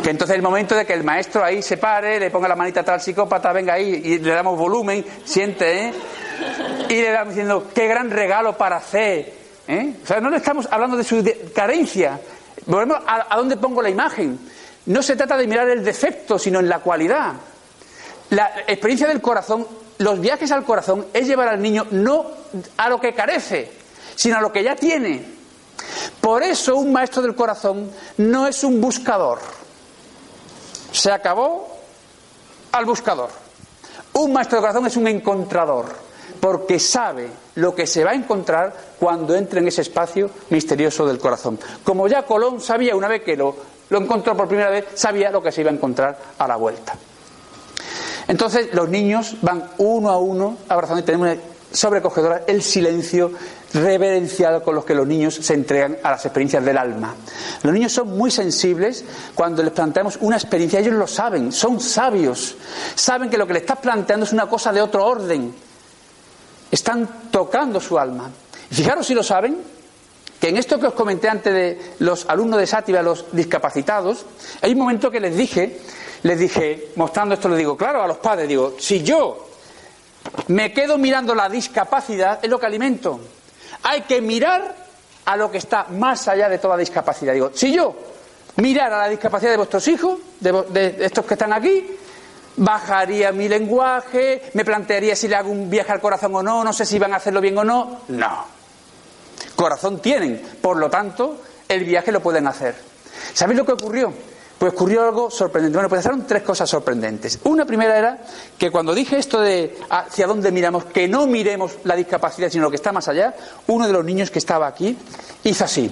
Que 0.03 0.09
entonces 0.11 0.35
el 0.35 0.43
momento 0.43 0.75
de 0.75 0.85
que 0.85 0.93
el 0.93 1.03
maestro 1.03 1.43
ahí 1.43 1.63
se 1.63 1.77
pare, 1.77 2.19
le 2.19 2.29
ponga 2.29 2.47
la 2.47 2.55
manita 2.55 2.81
atrás 2.81 2.95
al 2.95 3.01
psicópata, 3.01 3.51
venga 3.51 3.73
ahí, 3.73 4.01
y 4.03 4.19
le 4.19 4.31
damos 4.31 4.57
volumen, 4.57 5.03
siente, 5.25 5.87
¿eh? 5.87 5.93
Y 6.89 7.01
le 7.01 7.11
damos 7.11 7.29
diciendo, 7.29 7.67
qué 7.73 7.87
gran 7.87 8.11
regalo 8.11 8.55
para 8.57 8.79
C. 8.79 9.42
¿eh? 9.67 9.95
O 10.03 10.07
sea, 10.07 10.19
no 10.19 10.29
le 10.29 10.37
estamos 10.37 10.67
hablando 10.71 10.97
de 10.97 11.03
su 11.03 11.23
carencia. 11.53 12.19
Volvemos 12.65 12.97
a, 13.05 13.33
a 13.33 13.37
dónde 13.37 13.57
pongo 13.57 13.81
la 13.81 13.89
imagen. 13.89 14.39
No 14.85 15.01
se 15.01 15.15
trata 15.15 15.37
de 15.37 15.47
mirar 15.47 15.69
el 15.69 15.83
defecto, 15.83 16.37
sino 16.37 16.59
en 16.59 16.69
la 16.69 16.79
cualidad. 16.79 17.33
La 18.29 18.51
experiencia 18.67 19.07
del 19.07 19.21
corazón, 19.21 19.67
los 19.99 20.19
viajes 20.19 20.51
al 20.51 20.63
corazón, 20.63 21.07
es 21.13 21.27
llevar 21.27 21.47
al 21.47 21.61
niño 21.61 21.85
no 21.91 22.25
a 22.77 22.89
lo 22.89 22.99
que 22.99 23.13
carece, 23.13 23.71
sino 24.15 24.37
a 24.37 24.41
lo 24.41 24.51
que 24.51 24.63
ya 24.63 24.75
tiene. 24.75 25.23
Por 26.19 26.43
eso 26.43 26.77
un 26.77 26.91
maestro 26.91 27.21
del 27.21 27.35
corazón 27.35 27.91
no 28.17 28.47
es 28.47 28.63
un 28.63 28.79
buscador. 28.79 29.39
Se 30.91 31.11
acabó 31.11 31.79
al 32.71 32.85
buscador. 32.85 33.29
Un 34.13 34.33
maestro 34.33 34.57
del 34.57 34.63
corazón 34.63 34.87
es 34.87 34.97
un 34.97 35.07
encontrador, 35.07 35.85
porque 36.39 36.79
sabe 36.79 37.29
lo 37.55 37.73
que 37.73 37.87
se 37.87 38.03
va 38.03 38.11
a 38.11 38.15
encontrar 38.15 38.73
cuando 38.99 39.35
entre 39.35 39.59
en 39.59 39.67
ese 39.67 39.81
espacio 39.81 40.29
misterioso 40.49 41.05
del 41.05 41.19
corazón. 41.19 41.59
Como 41.83 42.07
ya 42.07 42.23
Colón 42.23 42.61
sabía 42.61 42.95
una 42.95 43.07
vez 43.07 43.23
que 43.23 43.37
lo, 43.37 43.55
lo 43.89 43.97
encontró 43.97 44.35
por 44.35 44.47
primera 44.47 44.69
vez, 44.69 44.85
sabía 44.95 45.31
lo 45.31 45.41
que 45.41 45.51
se 45.51 45.61
iba 45.61 45.69
a 45.69 45.73
encontrar 45.73 46.17
a 46.37 46.47
la 46.47 46.55
vuelta. 46.55 46.95
Entonces 48.27 48.73
los 48.73 48.89
niños 48.89 49.35
van 49.41 49.69
uno 49.77 50.09
a 50.09 50.17
uno 50.17 50.57
abrazando 50.69 51.01
y 51.01 51.05
tenemos 51.05 51.37
sobrecogedora 51.71 52.43
el 52.47 52.61
silencio 52.61 53.31
reverencial 53.73 54.61
con 54.61 54.75
los 54.75 54.85
que 54.85 54.93
los 54.93 55.07
niños 55.07 55.35
se 55.35 55.53
entregan 55.55 55.97
a 56.03 56.11
las 56.11 56.25
experiencias 56.25 56.63
del 56.63 56.77
alma. 56.77 57.15
Los 57.63 57.73
niños 57.73 57.91
son 57.91 58.15
muy 58.15 58.29
sensibles 58.29 59.03
cuando 59.33 59.63
les 59.63 59.73
planteamos 59.73 60.17
una 60.21 60.35
experiencia, 60.35 60.79
ellos 60.79 60.93
lo 60.93 61.07
saben, 61.07 61.51
son 61.51 61.79
sabios, 61.79 62.55
saben 62.95 63.29
que 63.29 63.37
lo 63.37 63.47
que 63.47 63.53
le 63.53 63.59
estás 63.59 63.79
planteando 63.79 64.25
es 64.25 64.33
una 64.33 64.47
cosa 64.47 64.71
de 64.71 64.81
otro 64.81 65.05
orden, 65.05 65.53
están 66.73 67.29
tocando 67.31 67.79
su 67.79 67.99
alma. 67.99 68.31
Y 68.69 68.75
fijaros 68.75 69.05
si 69.05 69.13
lo 69.13 69.23
saben, 69.23 69.57
que 70.39 70.49
en 70.49 70.57
esto 70.57 70.79
que 70.79 70.87
os 70.87 70.93
comenté 70.93 71.29
antes 71.29 71.53
de 71.53 71.93
los 71.99 72.27
alumnos 72.27 72.59
de 72.59 72.67
Sátiva, 72.67 73.01
los 73.01 73.25
discapacitados, 73.31 74.25
hay 74.61 74.73
un 74.73 74.79
momento 74.79 75.11
que 75.11 75.19
les 75.19 75.37
dije, 75.37 75.79
les 76.23 76.39
dije, 76.39 76.89
mostrando 76.95 77.35
esto, 77.35 77.47
les 77.47 77.59
digo, 77.59 77.77
claro, 77.77 78.01
a 78.01 78.07
los 78.07 78.17
padres, 78.17 78.47
digo, 78.47 78.75
si 78.79 79.03
yo 79.03 79.49
me 80.47 80.73
quedo 80.73 80.97
mirando 80.97 81.35
la 81.35 81.47
discapacidad, 81.47 82.39
es 82.41 82.49
lo 82.49 82.59
que 82.59 82.65
alimento. 82.65 83.19
Hay 83.83 84.01
que 84.01 84.19
mirar 84.21 84.75
a 85.25 85.37
lo 85.37 85.51
que 85.51 85.59
está 85.59 85.85
más 85.89 86.27
allá 86.27 86.49
de 86.49 86.57
toda 86.57 86.75
discapacidad. 86.75 87.33
Digo, 87.33 87.51
si 87.53 87.71
yo 87.71 87.95
mirara 88.57 88.97
a 88.97 88.99
la 88.99 89.09
discapacidad 89.09 89.51
de 89.51 89.57
vuestros 89.57 89.87
hijos, 89.87 90.19
de, 90.39 90.97
estos 90.99 91.25
que 91.25 91.35
están 91.35 91.53
aquí, 91.53 91.85
bajaría 92.57 93.31
mi 93.31 93.47
lenguaje, 93.47 94.49
me 94.53 94.65
plantearía 94.65 95.15
si 95.15 95.27
le 95.27 95.35
hago 95.35 95.51
un 95.51 95.69
viaje 95.69 95.91
al 95.91 96.01
corazón 96.01 96.35
o 96.35 96.43
no, 96.43 96.63
no 96.63 96.73
sé 96.73 96.85
si 96.85 96.99
van 96.99 97.13
a 97.13 97.17
hacerlo 97.17 97.41
bien 97.41 97.57
o 97.57 97.63
no. 97.63 98.01
No. 98.09 98.45
Corazón 99.55 99.99
tienen, 99.99 100.41
por 100.61 100.77
lo 100.77 100.89
tanto, 100.89 101.41
el 101.67 101.83
viaje 101.83 102.11
lo 102.11 102.21
pueden 102.21 102.47
hacer. 102.47 102.75
¿Sabéis 103.33 103.57
lo 103.57 103.65
que 103.65 103.73
ocurrió? 103.73 104.13
Pues 104.57 104.73
ocurrió 104.73 105.03
algo 105.03 105.29
sorprendente. 105.29 105.75
Bueno, 105.75 105.89
pues 105.89 105.99
pasaron 105.99 106.25
tres 106.25 106.43
cosas 106.43 106.69
sorprendentes. 106.69 107.39
Una 107.43 107.65
primera 107.65 107.97
era 107.97 108.19
que 108.57 108.71
cuando 108.71 108.93
dije 108.93 109.17
esto 109.17 109.41
de 109.41 109.77
hacia 109.89 110.27
dónde 110.27 110.51
miramos, 110.51 110.85
que 110.85 111.07
no 111.07 111.27
miremos 111.27 111.73
la 111.83 111.95
discapacidad, 111.95 112.49
sino 112.49 112.63
lo 112.63 112.69
que 112.69 112.77
está 112.77 112.91
más 112.91 113.07
allá, 113.07 113.35
uno 113.67 113.87
de 113.87 113.93
los 113.93 114.05
niños 114.05 114.31
que 114.31 114.39
estaba 114.39 114.67
aquí 114.67 114.97
hizo 115.43 115.65
así. 115.65 115.91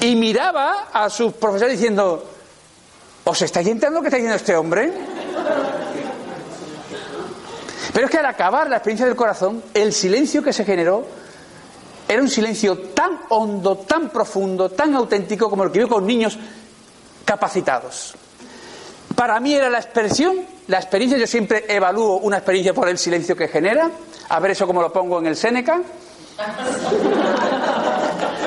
Y 0.00 0.16
miraba 0.16 0.88
a 0.92 1.10
sus 1.10 1.32
profesores 1.34 1.78
diciendo, 1.78 2.33
¿os 3.24 3.42
estáis 3.42 3.66
enterando 3.68 3.98
lo 3.98 4.02
que 4.02 4.08
está 4.08 4.16
diciendo 4.16 4.36
este 4.36 4.56
hombre? 4.56 4.92
Pero 7.92 8.06
es 8.06 8.10
que 8.10 8.18
al 8.18 8.26
acabar 8.26 8.68
la 8.68 8.76
experiencia 8.76 9.06
del 9.06 9.16
corazón, 9.16 9.62
el 9.72 9.92
silencio 9.92 10.42
que 10.42 10.52
se 10.52 10.64
generó 10.64 11.06
era 12.08 12.20
un 12.20 12.28
silencio 12.28 12.76
tan 12.90 13.20
hondo, 13.28 13.78
tan 13.78 14.10
profundo, 14.10 14.70
tan 14.70 14.94
auténtico 14.94 15.48
como 15.48 15.64
el 15.64 15.70
que 15.70 15.78
vio 15.78 15.88
con 15.88 16.06
niños 16.06 16.38
capacitados. 17.24 18.14
Para 19.14 19.38
mí 19.38 19.54
era 19.54 19.70
la 19.70 19.78
expresión, 19.78 20.36
la 20.66 20.78
experiencia, 20.78 21.18
yo 21.18 21.26
siempre 21.26 21.64
evalúo 21.68 22.16
una 22.18 22.38
experiencia 22.38 22.74
por 22.74 22.88
el 22.88 22.98
silencio 22.98 23.36
que 23.36 23.48
genera, 23.48 23.90
a 24.28 24.40
ver 24.40 24.50
eso 24.50 24.66
como 24.66 24.82
lo 24.82 24.92
pongo 24.92 25.20
en 25.20 25.26
el 25.26 25.36
Seneca, 25.36 25.80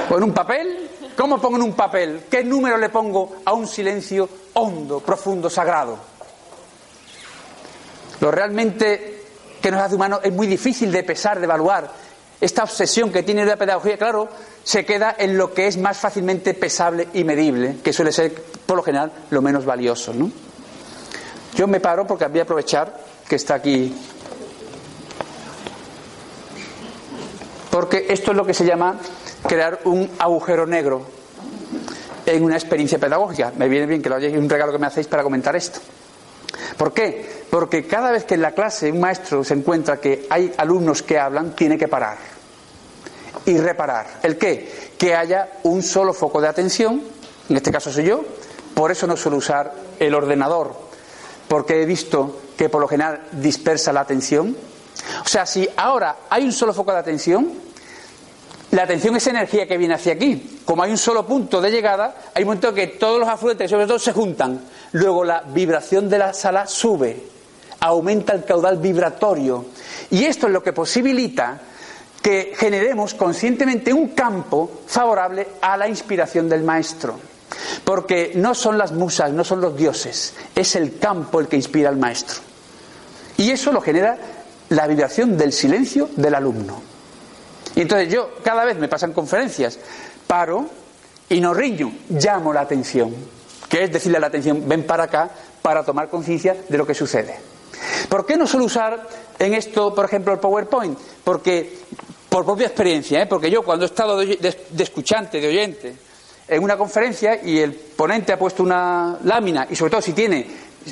o 0.10 0.17
en 0.17 0.24
un 0.24 0.34
papel, 0.34 0.87
¿cómo 1.17 1.41
pongo 1.41 1.57
en 1.57 1.63
un 1.63 1.74
papel? 1.74 2.25
¿Qué 2.29 2.43
número 2.43 2.77
le 2.77 2.89
pongo 2.89 3.38
a 3.43 3.53
un 3.53 3.67
silencio 3.67 4.29
hondo, 4.53 5.00
profundo, 5.01 5.50
sagrado? 5.50 5.97
Lo 8.21 8.31
realmente 8.31 9.24
que 9.62 9.71
nos 9.71 9.81
hace 9.81 9.95
humanos 9.95 10.21
es 10.24 10.31
muy 10.31 10.47
difícil 10.47 10.91
de 10.91 11.03
pesar, 11.03 11.39
de 11.39 11.45
evaluar, 11.45 11.91
esta 12.39 12.63
obsesión 12.63 13.12
que 13.12 13.24
tiene 13.24 13.45
la 13.45 13.57
pedagogía, 13.57 13.97
claro, 13.97 14.29
se 14.63 14.86
queda 14.86 15.15
en 15.17 15.38
lo 15.38 15.53
que 15.53 15.67
es 15.67 15.77
más 15.77 15.97
fácilmente 15.97 16.53
pesable 16.53 17.07
y 17.13 17.24
medible, 17.24 17.77
que 17.83 17.91
suele 17.91 18.12
ser, 18.12 18.31
por 18.65 18.77
lo 18.77 18.83
general, 18.83 19.12
lo 19.31 19.41
menos 19.41 19.65
valioso. 19.65 20.13
Yo 21.55 21.67
me 21.67 21.79
paro 21.79 22.05
porque 22.05 22.27
voy 22.27 22.39
a 22.39 22.43
aprovechar 22.43 22.95
que 23.27 23.38
está 23.38 23.55
aquí. 23.55 23.95
Porque 27.71 28.05
esto 28.09 28.31
es 28.31 28.38
lo 28.38 28.45
que 28.45 28.53
se 28.53 28.65
llama 28.65 29.00
crear 29.48 29.79
un 29.86 30.10
agujero 30.20 30.65
negro 30.65 31.06
en 32.25 32.44
una 32.44 32.56
experiencia 32.56 33.00
pedagógica. 33.00 33.51
Me 33.56 33.67
viene 33.67 33.86
bien 33.86 34.01
que 34.01 34.10
lo 34.10 34.15
hayáis 34.15 34.38
un 34.38 34.50
regalo 34.50 34.72
que 34.72 34.79
me 34.79 34.88
hacéis 34.88 35.08
para 35.08 35.24
comentar 35.24 35.56
esto. 35.56 35.79
¿Por 36.77 36.94
qué? 36.94 37.46
Porque 37.50 37.86
cada 37.86 38.12
vez 38.12 38.25
que 38.25 38.36
en 38.36 38.41
la 38.41 38.51
clase 38.51 38.91
un 38.91 39.00
maestro 39.00 39.44
se 39.44 39.53
encuentra 39.53 39.98
que 40.00 40.27
hay 40.29 40.53
alumnos 40.58 41.01
que 41.03 41.20
hablan, 41.20 41.56
tiene 41.56 41.77
que 41.77 41.88
parar 41.88 42.17
y 43.46 43.58
reparar. 43.58 44.20
¿El 44.24 44.38
qué? 44.38 44.91
Que 44.98 45.15
haya 45.15 45.50
un 45.63 45.82
solo 45.82 46.13
foco 46.13 46.41
de 46.41 46.48
atención, 46.48 47.01
en 47.50 47.56
este 47.56 47.72
caso 47.72 47.91
soy 47.91 48.06
yo, 48.06 48.24
por 48.74 48.91
eso 48.91 49.08
no 49.08 49.17
suelo 49.17 49.38
usar 49.38 49.74
el 50.00 50.13
ordenador, 50.13 50.75
porque 51.48 51.82
he 51.82 51.86
visto 51.86 52.41
que 52.58 52.70
por 52.70 52.82
lo 52.82 52.88
general 52.88 53.22
dispersa 53.32 53.94
la 53.94 54.01
atención. 54.01 54.56
O 55.24 55.27
sea, 55.27 55.46
si 55.46 55.67
ahora 55.77 56.17
hay 56.29 56.44
un 56.44 56.51
solo 56.51 56.74
foco 56.74 56.91
de 56.91 57.00
atención, 57.00 57.53
la 58.71 58.83
atención 58.83 59.15
es 59.15 59.25
energía 59.27 59.65
que 59.65 59.77
viene 59.77 59.93
hacia 59.93 60.13
aquí. 60.13 60.59
Como 60.65 60.83
hay 60.83 60.91
un 60.91 60.97
solo 60.97 61.25
punto 61.25 61.62
de 61.62 61.71
llegada, 61.71 62.15
hay 62.33 62.43
un 62.43 62.47
momento 62.47 62.74
que 62.74 62.88
todos 62.88 63.19
los 63.19 63.29
afluentes, 63.29 63.71
sobre 63.71 63.88
todo, 63.88 63.97
se 63.97 64.12
juntan. 64.12 64.62
Luego 64.91 65.24
la 65.24 65.41
vibración 65.41 66.09
de 66.09 66.17
la 66.17 66.33
sala 66.33 66.67
sube, 66.67 67.17
aumenta 67.79 68.33
el 68.33 68.43
caudal 68.43 68.77
vibratorio. 68.77 69.67
Y 70.12 70.25
esto 70.25 70.47
es 70.47 70.53
lo 70.53 70.62
que 70.62 70.74
posibilita 70.74 71.62
que 72.21 72.53
generemos 72.57 73.13
conscientemente 73.13 73.93
un 73.93 74.09
campo 74.09 74.81
favorable 74.86 75.47
a 75.62 75.77
la 75.77 75.88
inspiración 75.88 76.50
del 76.50 76.63
maestro. 76.63 77.17
Porque 77.86 78.33
no 78.36 78.53
son 78.53 78.77
las 78.77 78.91
musas, 78.91 79.31
no 79.31 79.45
son 79.45 79.62
los 79.62 79.77
dioses, 79.77 80.33
es 80.53 80.75
el 80.75 81.00
campo 81.00 81.39
el 81.39 81.47
que 81.47 81.55
inspira 81.55 81.88
al 81.88 81.95
maestro. 81.95 82.41
Y 83.38 83.51
eso 83.51 83.71
lo 83.71 83.79
genera 83.79 84.17
la 84.69 84.88
vibración 84.88 85.38
del 85.38 85.53
silencio 85.53 86.09
del 86.17 86.36
alumno. 86.36 86.97
Y 87.77 87.81
entonces 87.81 88.12
yo, 88.12 88.31
cada 88.43 88.65
vez 88.65 88.75
me 88.79 88.88
pasan 88.88 89.13
conferencias, 89.13 89.77
paro 90.25 90.65
y 91.29 91.39
no 91.39 91.53
riño, 91.53 91.93
llamo 92.10 92.51
la 92.51 92.62
atención, 92.62 93.13
que 93.69 93.84
es 93.84 93.93
decirle 93.93 94.17
a 94.17 94.22
la 94.22 94.27
atención, 94.27 94.67
ven 94.67 94.88
para 94.88 95.03
acá 95.03 95.29
para 95.62 95.84
tomar 95.84 96.10
conciencia 96.10 96.57
de 96.67 96.75
lo 96.75 96.88
que 96.88 96.96
sucede. 96.96 97.38
¿Por 98.10 98.25
qué 98.25 98.36
no 98.36 98.48
suelo 98.48 98.65
usar 98.65 99.07
en 99.38 99.53
esto, 99.53 99.93
por 99.93 100.05
ejemplo, 100.05 100.34
el 100.34 100.39
PowerPoint? 100.39 100.98
Porque, 101.24 101.77
por 102.29 102.46
propia 102.46 102.65
experiencia, 102.65 103.22
¿eh? 103.22 103.27
porque 103.27 103.51
yo 103.51 103.62
cuando 103.62 103.86
he 103.86 103.89
estado 103.89 104.17
de, 104.17 104.57
de 104.72 104.84
escuchante, 104.84 105.39
de 105.39 105.48
oyente, 105.48 105.96
en 106.48 106.63
una 106.63 106.77
conferencia 106.77 107.39
y 107.46 107.60
el 107.60 107.75
ponente 107.75 108.34
ha 108.34 108.39
puesto 108.39 108.63
una 108.63 109.19
lámina, 109.24 109.67
y 109.69 109.75
sobre 109.75 109.91
todo 109.91 110.01
si 110.01 110.13
tiene 110.13 110.48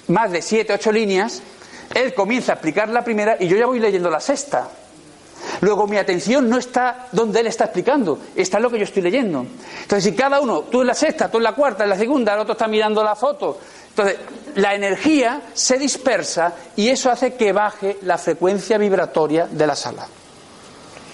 más 0.10 0.32
de 0.32 0.40
siete, 0.40 0.74
ocho 0.74 0.92
líneas, 0.92 1.42
él 1.96 2.14
comienza 2.14 2.52
a 2.52 2.56
explicar 2.56 2.90
la 2.90 3.04
primera 3.04 3.38
y 3.40 3.48
yo 3.48 3.58
ya 3.58 3.66
voy 3.66 3.80
leyendo 3.80 4.12
la 4.12 4.20
sexta. 4.20 4.70
Luego 5.62 5.88
mi 5.88 5.98
atención 5.98 6.50
no 6.50 6.58
está 6.58 7.08
donde 7.12 7.40
él 7.40 7.48
está 7.48 7.66
explicando, 7.66 8.20
está 8.36 8.58
en 8.58 8.64
lo 8.64 8.70
que 8.70 8.78
yo 8.78 8.84
estoy 8.84 9.04
leyendo. 9.04 9.46
Entonces, 9.82 10.04
si 10.04 10.14
cada 10.14 10.40
uno, 10.40 10.62
tú 10.62 10.82
en 10.82 10.88
la 10.88 10.94
sexta, 10.94 11.30
tú 11.30 11.38
en 11.38 11.44
la 11.44 11.54
cuarta, 11.54 11.84
en 11.84 11.90
la 11.90 11.98
segunda, 11.98 12.34
el 12.34 12.42
otro 12.42 12.54
está 12.54 12.68
mirando 12.68 13.04
la 13.04 13.16
foto, 13.16 13.58
entonces 13.90 14.18
la 14.56 14.76
energía 14.76 15.42
se 15.54 15.78
dispersa 15.78 16.54
y 16.76 16.90
eso 16.90 17.10
hace 17.10 17.36
que 17.36 17.54
baje 17.54 17.98
la 18.02 18.18
frecuencia 18.18 18.78
vibratoria 18.78 19.48
de 19.48 19.68
la 19.68 19.76
sala. 19.76 20.06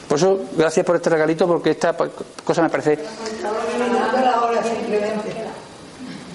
Por 0.08 0.18
eso, 0.18 0.40
gracias 0.54 0.86
por 0.86 0.98
este 0.98 1.10
regalito, 1.10 1.48
porque 1.48 1.72
esta 1.72 1.96
cosa 2.44 2.62
me 2.62 2.70
parece. 2.70 3.00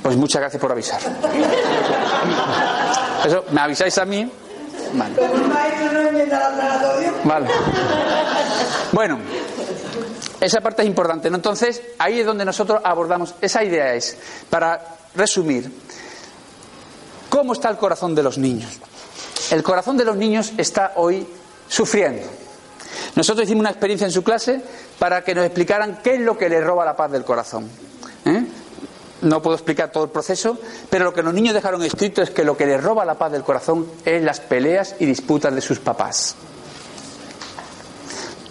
Pues 0.02 0.16
muchas 0.16 0.40
gracias 0.40 0.61
por 0.61 0.73
avisar. 0.73 1.00
Eso, 3.26 3.45
me 3.50 3.61
avisáis 3.61 3.99
a 3.99 4.05
mí 4.05 4.31
Vale. 7.25 7.49
Bueno, 8.93 9.19
esa 10.41 10.61
parte 10.61 10.83
es 10.83 10.88
importante. 10.88 11.31
¿no? 11.31 11.37
Entonces, 11.37 11.83
ahí 11.99 12.21
es 12.21 12.26
donde 12.26 12.45
nosotros 12.45 12.81
abordamos. 12.85 13.35
Esa 13.41 13.65
idea 13.65 13.95
es, 13.95 14.17
para 14.49 14.81
resumir, 15.15 15.71
¿cómo 17.29 17.53
está 17.53 17.69
el 17.69 17.76
corazón 17.76 18.15
de 18.15 18.23
los 18.23 18.38
niños? 18.38 18.79
El 19.50 19.62
corazón 19.62 19.97
de 19.97 20.05
los 20.05 20.17
niños 20.17 20.53
está 20.57 20.93
hoy 20.97 21.26
sufriendo. 21.69 22.26
Nosotros 23.15 23.45
hicimos 23.45 23.61
una 23.61 23.71
experiencia 23.71 24.07
en 24.07 24.12
su 24.12 24.23
clase 24.23 24.61
para 24.99 25.23
que 25.23 25.35
nos 25.35 25.45
explicaran 25.45 26.00
qué 26.03 26.15
es 26.15 26.21
lo 26.21 26.37
que 26.37 26.49
le 26.49 26.61
roba 26.61 26.85
la 26.85 26.97
paz 26.97 27.11
del 27.11 27.25
corazón. 27.25 27.69
¿Eh? 28.25 28.45
No 29.23 29.40
puedo 29.40 29.56
explicar 29.56 29.90
todo 29.90 30.04
el 30.04 30.11
proceso, 30.11 30.58
pero 30.90 31.06
lo 31.06 31.14
que 31.14 31.23
los 31.23 31.32
niños 31.32 31.54
dejaron 31.54 31.82
escrito 31.82 32.20
es 32.20 32.30
que 32.30 32.44
lo 32.44 32.56
que 32.56 32.66
les 32.66 32.82
roba 32.82 33.04
la 33.04 33.14
paz 33.14 33.32
del 33.32 33.42
corazón 33.42 33.87
es 34.04 34.23
las 34.23 34.40
peleas 34.40 34.96
y 34.99 35.06
disputas 35.06 35.54
de 35.54 35.61
sus 35.61 35.78
papás. 35.78 36.37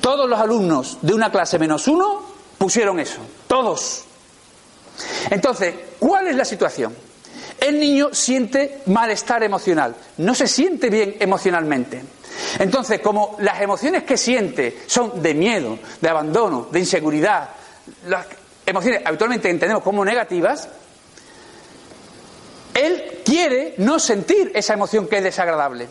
Todos 0.02 0.30
los 0.30 0.40
alumnos 0.40 0.98
de 1.02 1.14
una 1.14 1.32
clase 1.32 1.60
menos 1.60 1.88
uno 1.88 2.22
pusieron 2.58 3.00
eso, 3.00 3.20
todos. 3.48 4.04
Entonces, 5.30 5.76
¿cuál 6.00 6.28
es 6.28 6.36
la 6.36 6.46
situación? 6.46 6.96
El 7.60 7.80
niño 7.80 8.10
siente 8.12 8.82
malestar 8.88 9.44
emocional, 9.44 9.96
no 10.18 10.36
se 10.36 10.48
siente 10.48 10.90
bien 10.90 11.16
emocionalmente. 11.20 12.02
Entonces, 12.60 13.00
como 13.00 13.36
las 13.40 13.62
emociones 13.62 14.04
que 14.04 14.18
siente 14.18 14.84
son 14.88 15.22
de 15.22 15.34
miedo, 15.34 15.80
de 16.02 16.10
abandono, 16.10 16.68
de 16.72 16.80
inseguridad, 16.80 17.50
las 18.08 18.26
emociones 18.66 19.02
habitualmente 19.06 19.50
entendemos 19.50 19.84
como 19.84 20.04
negativas, 20.04 20.68
él 22.74 23.22
quiere 23.24 23.76
no 23.78 24.00
sentir 24.00 24.52
esa 24.54 24.74
emoción 24.74 25.08
que 25.08 25.18
es 25.18 25.24
desagradable. 25.24 25.88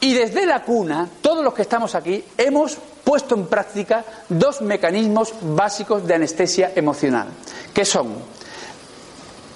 Y 0.00 0.14
desde 0.14 0.44
la 0.44 0.62
cuna, 0.62 1.08
todos 1.20 1.44
los 1.44 1.54
que 1.54 1.62
estamos 1.62 1.94
aquí, 1.94 2.22
hemos 2.36 2.76
puesto 3.04 3.34
en 3.34 3.46
práctica 3.46 4.04
dos 4.28 4.60
mecanismos 4.60 5.32
básicos 5.40 6.06
de 6.06 6.14
anestesia 6.14 6.72
emocional, 6.74 7.28
que 7.72 7.84
son 7.84 8.16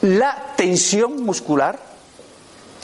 la 0.03 0.55
tensión 0.57 1.23
muscular, 1.25 1.79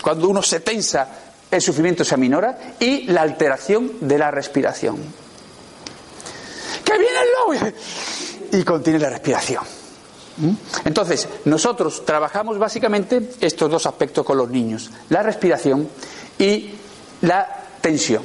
cuando 0.02 0.28
uno 0.28 0.42
se 0.42 0.60
tensa, 0.60 1.08
el 1.50 1.62
sufrimiento 1.62 2.04
se 2.04 2.14
aminora, 2.14 2.74
y 2.80 3.04
la 3.04 3.22
alteración 3.22 3.92
de 4.00 4.18
la 4.18 4.30
respiración. 4.30 4.96
¡Que 6.84 6.98
viene 6.98 7.18
el 7.20 7.58
lobby! 7.58 7.74
Y 8.52 8.62
contiene 8.62 8.98
la 8.98 9.10
respiración. 9.10 9.64
¿Mm? 10.38 10.50
Entonces, 10.84 11.28
nosotros 11.44 12.04
trabajamos 12.04 12.58
básicamente 12.58 13.30
estos 13.40 13.70
dos 13.70 13.86
aspectos 13.86 14.24
con 14.24 14.36
los 14.36 14.50
niños, 14.50 14.90
la 15.08 15.22
respiración 15.22 15.88
y 16.38 16.70
la 17.22 17.64
tensión. 17.80 18.22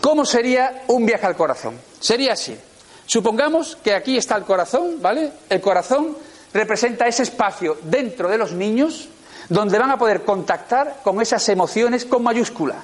¿Cómo 0.00 0.24
sería 0.24 0.84
un 0.88 1.06
viaje 1.06 1.26
al 1.26 1.36
corazón? 1.36 1.76
Sería 1.98 2.32
así. 2.32 2.56
Supongamos 3.06 3.76
que 3.82 3.94
aquí 3.94 4.16
está 4.16 4.36
el 4.36 4.44
corazón, 4.44 4.96
¿vale? 5.00 5.32
El 5.48 5.60
corazón 5.60 6.16
representa 6.52 7.06
ese 7.06 7.24
espacio 7.24 7.78
dentro 7.82 8.28
de 8.28 8.38
los 8.38 8.52
niños 8.52 9.08
donde 9.48 9.78
van 9.78 9.90
a 9.90 9.98
poder 9.98 10.22
contactar 10.22 11.00
con 11.02 11.20
esas 11.20 11.46
emociones 11.48 12.04
con 12.04 12.22
mayúscula. 12.22 12.82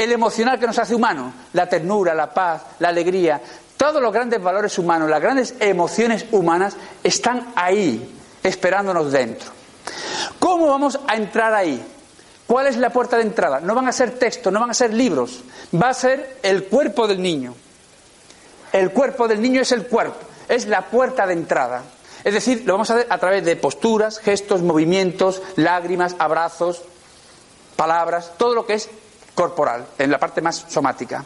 El 0.00 0.12
emocional 0.12 0.58
que 0.58 0.66
nos 0.66 0.78
hace 0.78 0.94
humanos, 0.94 1.30
la 1.52 1.68
ternura, 1.68 2.14
la 2.14 2.32
paz, 2.32 2.62
la 2.78 2.88
alegría, 2.88 3.38
todos 3.76 4.00
los 4.00 4.10
grandes 4.10 4.42
valores 4.42 4.78
humanos, 4.78 5.10
las 5.10 5.20
grandes 5.20 5.54
emociones 5.60 6.24
humanas 6.32 6.74
están 7.04 7.52
ahí, 7.54 8.18
esperándonos 8.42 9.12
dentro. 9.12 9.50
¿Cómo 10.38 10.68
vamos 10.68 10.98
a 11.06 11.16
entrar 11.16 11.52
ahí? 11.52 11.84
¿Cuál 12.46 12.68
es 12.68 12.78
la 12.78 12.88
puerta 12.88 13.18
de 13.18 13.24
entrada? 13.24 13.60
No 13.60 13.74
van 13.74 13.88
a 13.88 13.92
ser 13.92 14.12
textos, 14.12 14.50
no 14.50 14.58
van 14.58 14.70
a 14.70 14.74
ser 14.74 14.94
libros, 14.94 15.42
va 15.74 15.90
a 15.90 15.94
ser 15.94 16.38
el 16.42 16.64
cuerpo 16.64 17.06
del 17.06 17.20
niño. 17.20 17.54
El 18.72 18.92
cuerpo 18.92 19.28
del 19.28 19.42
niño 19.42 19.60
es 19.60 19.72
el 19.72 19.86
cuerpo, 19.86 20.16
es 20.48 20.64
la 20.64 20.80
puerta 20.80 21.26
de 21.26 21.34
entrada. 21.34 21.82
Es 22.24 22.32
decir, 22.32 22.62
lo 22.64 22.72
vamos 22.72 22.90
a 22.90 22.94
hacer 22.94 23.06
a 23.10 23.18
través 23.18 23.44
de 23.44 23.54
posturas, 23.54 24.18
gestos, 24.18 24.62
movimientos, 24.62 25.42
lágrimas, 25.56 26.16
abrazos, 26.18 26.84
palabras, 27.76 28.32
todo 28.38 28.54
lo 28.54 28.64
que 28.64 28.74
es 28.74 28.88
corporal, 29.40 29.86
en 29.96 30.10
la 30.10 30.18
parte 30.18 30.42
más 30.42 30.66
somática. 30.68 31.24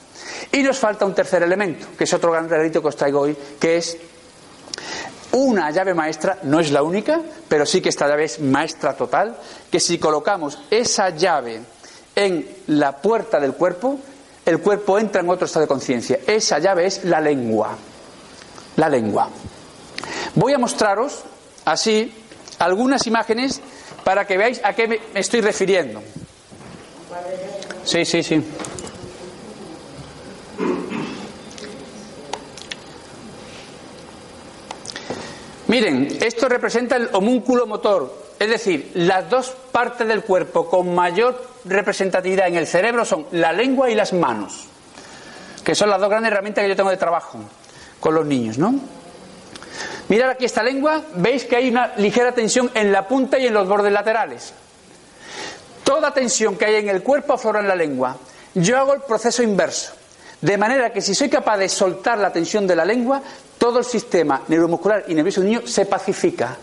Y 0.52 0.62
nos 0.62 0.78
falta 0.78 1.04
un 1.04 1.16
tercer 1.16 1.42
elemento, 1.42 1.88
que 1.98 2.04
es 2.04 2.14
otro 2.14 2.30
gran 2.30 2.48
regalito 2.48 2.80
que 2.80 2.86
os 2.86 2.96
traigo 2.96 3.22
hoy, 3.22 3.36
que 3.58 3.76
es 3.76 3.98
una 5.32 5.72
llave 5.72 5.94
maestra, 5.94 6.38
no 6.44 6.60
es 6.60 6.70
la 6.70 6.84
única, 6.84 7.20
pero 7.48 7.66
sí 7.66 7.80
que 7.80 7.88
esta 7.88 8.06
llave 8.06 8.26
es 8.26 8.38
maestra 8.38 8.94
total, 8.94 9.36
que 9.68 9.80
si 9.80 9.98
colocamos 9.98 10.60
esa 10.70 11.10
llave 11.10 11.60
en 12.14 12.48
la 12.68 12.98
puerta 12.98 13.40
del 13.40 13.54
cuerpo, 13.54 13.98
el 14.46 14.60
cuerpo 14.60 14.96
entra 14.96 15.20
en 15.20 15.28
otro 15.28 15.46
estado 15.46 15.64
de 15.64 15.68
conciencia. 15.68 16.20
Esa 16.24 16.60
llave 16.60 16.86
es 16.86 17.02
la 17.02 17.20
lengua. 17.20 17.76
La 18.76 18.88
lengua. 18.88 19.28
Voy 20.36 20.52
a 20.52 20.58
mostraros 20.58 21.24
así 21.64 22.14
algunas 22.60 23.08
imágenes 23.08 23.60
para 24.04 24.24
que 24.24 24.38
veáis 24.38 24.60
a 24.62 24.72
qué 24.72 24.86
me 24.86 25.00
estoy 25.14 25.40
refiriendo. 25.40 26.00
Sí, 27.84 28.04
sí, 28.04 28.22
sí. 28.22 28.42
Miren, 35.66 36.18
esto 36.20 36.48
representa 36.48 36.96
el 36.96 37.08
homúnculo 37.12 37.66
motor, 37.66 38.14
es 38.38 38.48
decir, 38.48 38.92
las 38.94 39.28
dos 39.28 39.54
partes 39.72 40.06
del 40.06 40.22
cuerpo 40.22 40.68
con 40.68 40.94
mayor 40.94 41.42
representatividad 41.64 42.46
en 42.46 42.56
el 42.56 42.66
cerebro 42.66 43.04
son 43.04 43.26
la 43.32 43.52
lengua 43.52 43.90
y 43.90 43.94
las 43.94 44.12
manos, 44.12 44.66
que 45.64 45.74
son 45.74 45.90
las 45.90 45.98
dos 45.98 46.10
grandes 46.10 46.30
herramientas 46.30 46.62
que 46.62 46.68
yo 46.68 46.76
tengo 46.76 46.90
de 46.90 46.96
trabajo 46.96 47.40
con 47.98 48.14
los 48.14 48.26
niños, 48.26 48.58
¿no? 48.58 48.74
Mirad 50.08 50.30
aquí 50.30 50.44
esta 50.44 50.62
lengua, 50.62 51.02
veis 51.16 51.44
que 51.44 51.56
hay 51.56 51.70
una 51.70 51.96
ligera 51.96 52.32
tensión 52.32 52.70
en 52.74 52.92
la 52.92 53.08
punta 53.08 53.38
y 53.38 53.46
en 53.46 53.54
los 53.54 53.66
bordes 53.66 53.92
laterales. 53.92 54.52
Toda 55.84 56.12
tensión 56.12 56.56
que 56.56 56.64
hay 56.64 56.76
en 56.76 56.88
el 56.88 57.02
cuerpo 57.02 57.34
aflora 57.34 57.60
en 57.60 57.68
la 57.68 57.76
lengua. 57.76 58.16
Yo 58.54 58.78
hago 58.78 58.94
el 58.94 59.02
proceso 59.02 59.42
inverso. 59.42 59.92
De 60.40 60.58
manera 60.58 60.92
que 60.92 61.00
si 61.00 61.14
soy 61.14 61.28
capaz 61.28 61.58
de 61.58 61.68
soltar 61.68 62.18
la 62.18 62.32
tensión 62.32 62.66
de 62.66 62.76
la 62.76 62.84
lengua, 62.84 63.22
todo 63.58 63.78
el 63.78 63.84
sistema 63.84 64.42
neuromuscular 64.48 65.04
y 65.08 65.14
nervioso 65.14 65.40
del 65.40 65.50
niño 65.50 65.66
se 65.66 65.86
pacifica. 65.86 66.56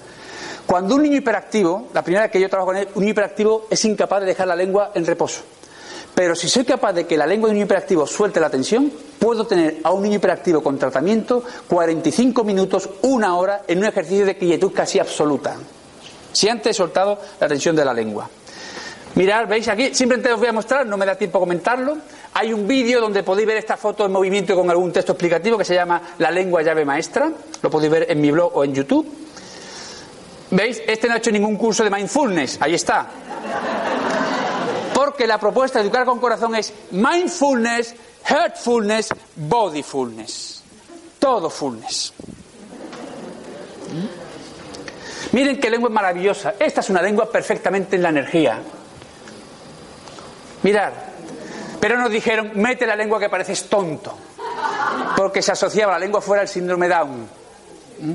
Cuando 0.66 0.96
un 0.96 1.04
niño 1.04 1.18
hiperactivo, 1.18 1.90
la 1.94 2.04
primera 2.04 2.24
vez 2.24 2.32
que 2.32 2.40
yo 2.40 2.50
trabajo 2.50 2.68
con 2.68 2.78
él, 2.78 2.88
un 2.96 3.02
niño 3.02 3.12
hiperactivo 3.12 3.68
es 3.70 3.84
incapaz 3.86 4.22
de 4.22 4.28
dejar 4.28 4.48
la 4.48 4.56
lengua 4.56 4.92
en 4.94 5.06
reposo. 5.06 5.42
Pero 6.14 6.36
si 6.36 6.50
soy 6.50 6.66
capaz 6.66 6.94
de 6.94 7.08
que 7.08 7.18
la 7.18 7.26
lengua 7.26 7.48
de 7.48 7.52
un 7.52 7.56
niño 7.56 7.66
hiperactivo 7.66 8.06
suelte 8.06 8.40
la 8.40 8.50
tensión, 8.50 8.92
puedo 9.18 9.46
tener 9.48 9.78
a 9.84 9.92
un 9.92 10.04
niño 10.04 10.18
hiperactivo 10.18 10.62
con 10.62 10.78
tratamiento 10.78 11.44
45 11.68 12.44
minutos, 12.44 12.90
una 13.02 13.36
hora, 13.36 13.64
en 13.68 13.80
un 13.80 13.86
ejercicio 13.86 14.26
de 14.26 14.38
quietud 14.38 14.72
casi 14.74 15.00
absoluta. 15.00 15.56
Si 16.32 16.48
antes 16.48 16.72
he 16.72 16.74
soltado 16.74 17.20
la 17.40 17.48
tensión 17.48 17.76
de 17.76 17.86
la 17.86 17.94
lengua. 17.94 18.30
Mirad, 19.16 19.48
veis 19.48 19.68
aquí, 19.68 19.94
simplemente 19.94 20.32
os 20.32 20.40
voy 20.40 20.48
a 20.48 20.54
mostrar, 20.54 20.86
no 20.86 20.96
me 20.98 21.06
da 21.06 21.16
tiempo 21.16 21.38
a 21.38 21.42
comentarlo. 21.42 21.98
Hay 22.34 22.54
un 22.54 22.66
vídeo 22.68 23.02
donde 23.02 23.24
podéis 23.24 23.48
ver 23.48 23.58
esta 23.58 23.76
foto 23.76 24.06
en 24.06 24.12
movimiento 24.12 24.56
con 24.56 24.70
algún 24.70 24.92
texto 24.92 25.12
explicativo 25.12 25.58
que 25.58 25.66
se 25.66 25.76
llama 25.76 26.02
La 26.18 26.32
lengua 26.32 26.62
llave 26.62 26.86
maestra. 26.86 27.30
Lo 27.62 27.70
podéis 27.70 27.92
ver 27.92 28.06
en 28.10 28.22
mi 28.22 28.32
blog 28.32 28.56
o 28.56 28.64
en 28.64 28.74
YouTube. 28.74 29.06
¿Veis? 30.52 30.82
Este 30.88 31.08
no 31.08 31.16
ha 31.16 31.18
hecho 31.18 31.32
ningún 31.32 31.58
curso 31.58 31.84
de 31.84 31.90
mindfulness. 31.90 32.58
Ahí 32.62 32.76
está. 32.76 33.08
Porque 34.94 35.28
la 35.28 35.38
propuesta 35.38 35.80
de 35.80 35.86
educar 35.86 36.06
con 36.06 36.20
corazón 36.20 36.56
es 36.56 36.74
mindfulness, 36.92 37.96
heartfulness, 38.26 39.10
bodyfulness. 39.36 40.64
Todo 41.20 41.50
fullness. 41.50 42.14
Miren 45.34 45.60
qué 45.60 45.70
lengua 45.70 45.90
maravillosa. 45.90 46.56
Esta 46.58 46.82
es 46.82 46.90
una 46.90 47.02
lengua 47.02 47.30
perfectamente 47.30 47.96
en 47.96 48.02
la 48.02 48.10
energía. 48.10 48.60
Mirad, 50.64 50.92
pero 51.80 51.98
nos 51.98 52.12
dijeron, 52.12 52.52
mete 52.56 52.86
la 52.86 52.96
lengua 52.96 53.20
que 53.20 53.30
pareces 53.30 53.68
tonto, 53.68 54.16
porque 55.16 55.42
se 55.42 55.52
asociaba 55.52 55.94
la 55.94 56.00
lengua 56.00 56.22
fuera 56.22 56.42
al 56.42 56.48
síndrome 56.48 56.88
Down. 56.88 57.30
¿Mm? 58.00 58.14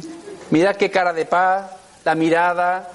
Mirad 0.50 0.76
qué 0.76 0.90
cara 0.90 1.12
de 1.12 1.24
paz, 1.24 1.66
la 2.04 2.14
mirada. 2.14 2.88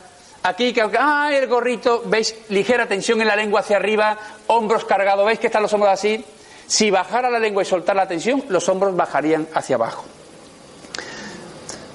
Aquí, 0.44 0.74
¡ay, 0.98 1.36
el 1.36 1.48
gorrito! 1.48 2.04
¿Veis? 2.06 2.36
Ligera 2.50 2.88
tensión 2.88 3.22
en 3.22 3.28
la 3.28 3.36
lengua 3.36 3.60
hacia 3.60 3.78
arriba, 3.78 4.18
hombros 4.48 4.86
cargados, 4.86 5.26
¿veis 5.26 5.40
que 5.40 5.48
están 5.48 5.62
los 5.62 5.74
hombros 5.74 5.92
así? 5.92 6.24
Si 6.66 6.90
bajara 6.90 7.30
la 7.30 7.38
lengua 7.38 7.64
y 7.64 7.66
soltar 7.66 7.96
la 7.96 8.08
tensión, 8.08 8.46
los 8.48 8.68
hombros 8.70 8.96
bajarían 8.96 9.48
hacia 9.54 9.76
abajo. 9.76 10.06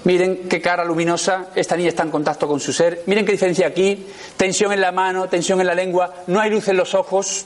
Miren 0.06 0.48
qué 0.48 0.60
cara 0.60 0.84
luminosa, 0.84 1.46
esta 1.56 1.76
niña 1.76 1.88
está 1.88 2.04
en 2.04 2.12
contacto 2.12 2.46
con 2.46 2.60
su 2.60 2.72
ser. 2.72 3.02
Miren 3.06 3.26
qué 3.26 3.32
diferencia 3.32 3.66
aquí, 3.66 4.06
tensión 4.36 4.72
en 4.72 4.80
la 4.80 4.92
mano, 4.92 5.28
tensión 5.28 5.60
en 5.60 5.66
la 5.66 5.74
lengua, 5.74 6.22
no 6.28 6.38
hay 6.38 6.48
luz 6.48 6.68
en 6.68 6.76
los 6.76 6.94
ojos. 6.94 7.44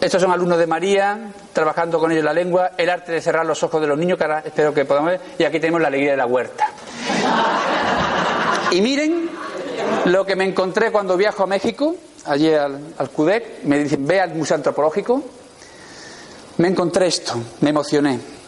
Estos 0.00 0.22
son 0.22 0.32
alumnos 0.32 0.56
de 0.56 0.66
María, 0.66 1.32
trabajando 1.52 1.98
con 1.98 2.10
ellos 2.10 2.24
la 2.24 2.32
lengua, 2.32 2.70
el 2.78 2.88
arte 2.88 3.12
de 3.12 3.20
cerrar 3.20 3.44
los 3.44 3.62
ojos 3.62 3.78
de 3.82 3.88
los 3.88 3.98
niños, 3.98 4.16
que 4.16 4.24
ahora 4.24 4.42
espero 4.42 4.72
que 4.72 4.86
podamos 4.86 5.10
ver, 5.10 5.20
y 5.38 5.44
aquí 5.44 5.60
tenemos 5.60 5.82
la 5.82 5.88
alegría 5.88 6.12
de 6.12 6.16
la 6.16 6.24
huerta. 6.24 6.70
Y 8.70 8.80
miren 8.80 9.28
lo 10.06 10.24
que 10.24 10.34
me 10.34 10.46
encontré 10.46 10.90
cuando 10.90 11.14
viajo 11.14 11.42
a 11.42 11.46
México, 11.46 11.94
allí 12.24 12.54
al, 12.54 13.10
CUDEC, 13.14 13.64
me 13.64 13.80
dicen, 13.80 14.06
ve 14.06 14.18
al 14.18 14.34
Museo 14.34 14.54
Antropológico, 14.56 15.22
me 16.56 16.68
encontré 16.68 17.08
esto, 17.08 17.34
me 17.60 17.68
emocioné. 17.68 18.39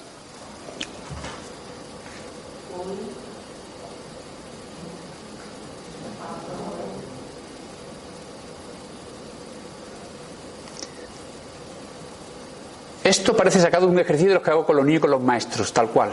Esto 13.04 13.36
parece 13.36 13.60
sacado 13.60 13.86
de 13.86 13.92
un 13.92 13.98
ejercicio 13.98 14.30
de 14.30 14.34
los 14.34 14.42
que 14.42 14.50
hago 14.50 14.64
con 14.64 14.76
los 14.76 14.84
niños 14.86 15.00
y 15.00 15.02
con 15.02 15.10
los 15.10 15.20
maestros, 15.20 15.72
tal 15.72 15.88
cual. 15.88 16.12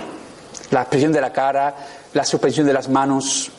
La 0.72 0.82
expresión 0.82 1.12
de 1.12 1.22
la 1.22 1.32
cara, 1.32 1.76
la 2.14 2.26
suspensión 2.26 2.66
de 2.66 2.74
las 2.74 2.90
manos. 2.90 3.52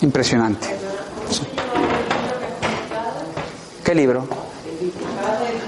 Impresionante. 0.00 0.68
¿Qué 3.84 3.94
libro? 3.94 4.47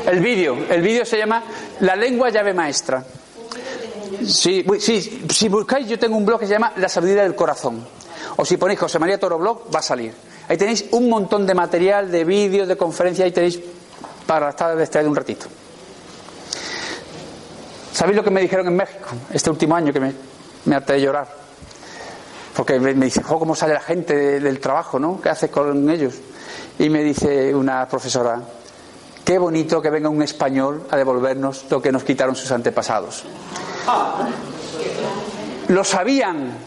El 0.06 0.20
vídeo. 0.20 0.56
El 0.68 0.82
vídeo 0.82 1.04
se 1.04 1.18
llama 1.18 1.42
La 1.80 1.96
lengua 1.96 2.30
llave 2.30 2.52
maestra. 2.54 3.04
Sí, 4.26 4.64
sí, 4.78 5.24
si 5.30 5.48
buscáis, 5.48 5.88
yo 5.88 5.98
tengo 5.98 6.16
un 6.16 6.26
blog 6.26 6.40
que 6.40 6.46
se 6.46 6.52
llama 6.52 6.72
La 6.76 6.88
sabiduría 6.88 7.22
del 7.22 7.34
corazón. 7.34 7.84
O 8.36 8.44
si 8.44 8.56
ponéis 8.56 8.80
José 8.80 8.98
María 8.98 9.18
Toro 9.18 9.38
Blog, 9.38 9.74
va 9.74 9.80
a 9.80 9.82
salir. 9.82 10.12
Ahí 10.48 10.56
tenéis 10.56 10.86
un 10.90 11.08
montón 11.08 11.46
de 11.46 11.54
material, 11.54 12.10
de 12.10 12.24
vídeos, 12.24 12.66
de 12.66 12.76
conferencias, 12.76 13.24
ahí 13.24 13.32
tenéis 13.32 13.60
para 14.26 14.50
estar 14.50 14.76
distraído 14.76 15.10
un 15.10 15.16
ratito. 15.16 15.46
¿Sabéis 17.92 18.16
lo 18.16 18.24
que 18.24 18.30
me 18.30 18.40
dijeron 18.40 18.66
en 18.66 18.76
México 18.76 19.08
este 19.32 19.50
último 19.50 19.76
año 19.76 19.92
que 19.92 20.00
me, 20.00 20.12
me 20.64 20.76
harté 20.76 20.94
de 20.94 21.00
llorar? 21.02 21.28
Porque 22.56 22.80
me, 22.80 22.94
dice, 22.94 23.22
¿cómo 23.22 23.54
sale 23.54 23.74
la 23.74 23.80
gente 23.80 24.40
del 24.40 24.58
trabajo, 24.58 24.98
no? 24.98 25.20
¿Qué 25.20 25.28
haces 25.28 25.50
con 25.50 25.88
ellos? 25.88 26.14
Y 26.78 26.88
me 26.88 27.02
dice 27.02 27.54
una 27.54 27.86
profesora, 27.86 28.40
qué 29.24 29.38
bonito 29.38 29.80
que 29.80 29.90
venga 29.90 30.08
un 30.08 30.22
español 30.22 30.86
a 30.90 30.96
devolvernos 30.96 31.66
lo 31.70 31.80
que 31.80 31.92
nos 31.92 32.04
quitaron 32.04 32.34
sus 32.34 32.50
antepasados. 32.52 33.24
Lo 35.68 35.84
sabían, 35.84 36.58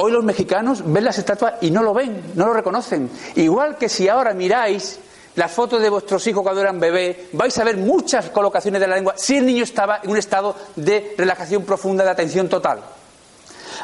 Hoy 0.00 0.12
los 0.12 0.22
mexicanos 0.22 0.84
ven 0.86 1.02
las 1.02 1.18
estatuas 1.18 1.54
y 1.60 1.72
no 1.72 1.82
lo 1.82 1.92
ven, 1.92 2.30
no 2.36 2.46
lo 2.46 2.52
reconocen. 2.52 3.10
Igual 3.34 3.76
que 3.76 3.88
si 3.88 4.08
ahora 4.08 4.32
miráis 4.32 5.00
las 5.34 5.50
fotos 5.50 5.82
de 5.82 5.90
vuestros 5.90 6.24
hijos 6.28 6.44
cuando 6.44 6.60
eran 6.60 6.78
bebés, 6.78 7.16
vais 7.32 7.58
a 7.58 7.64
ver 7.64 7.76
muchas 7.76 8.30
colocaciones 8.30 8.80
de 8.80 8.86
la 8.86 8.94
lengua 8.94 9.14
si 9.16 9.38
el 9.38 9.46
niño 9.46 9.64
estaba 9.64 9.98
en 10.04 10.10
un 10.10 10.16
estado 10.16 10.54
de 10.76 11.14
relajación 11.18 11.64
profunda, 11.64 12.04
de 12.04 12.10
atención 12.10 12.48
total. 12.48 12.78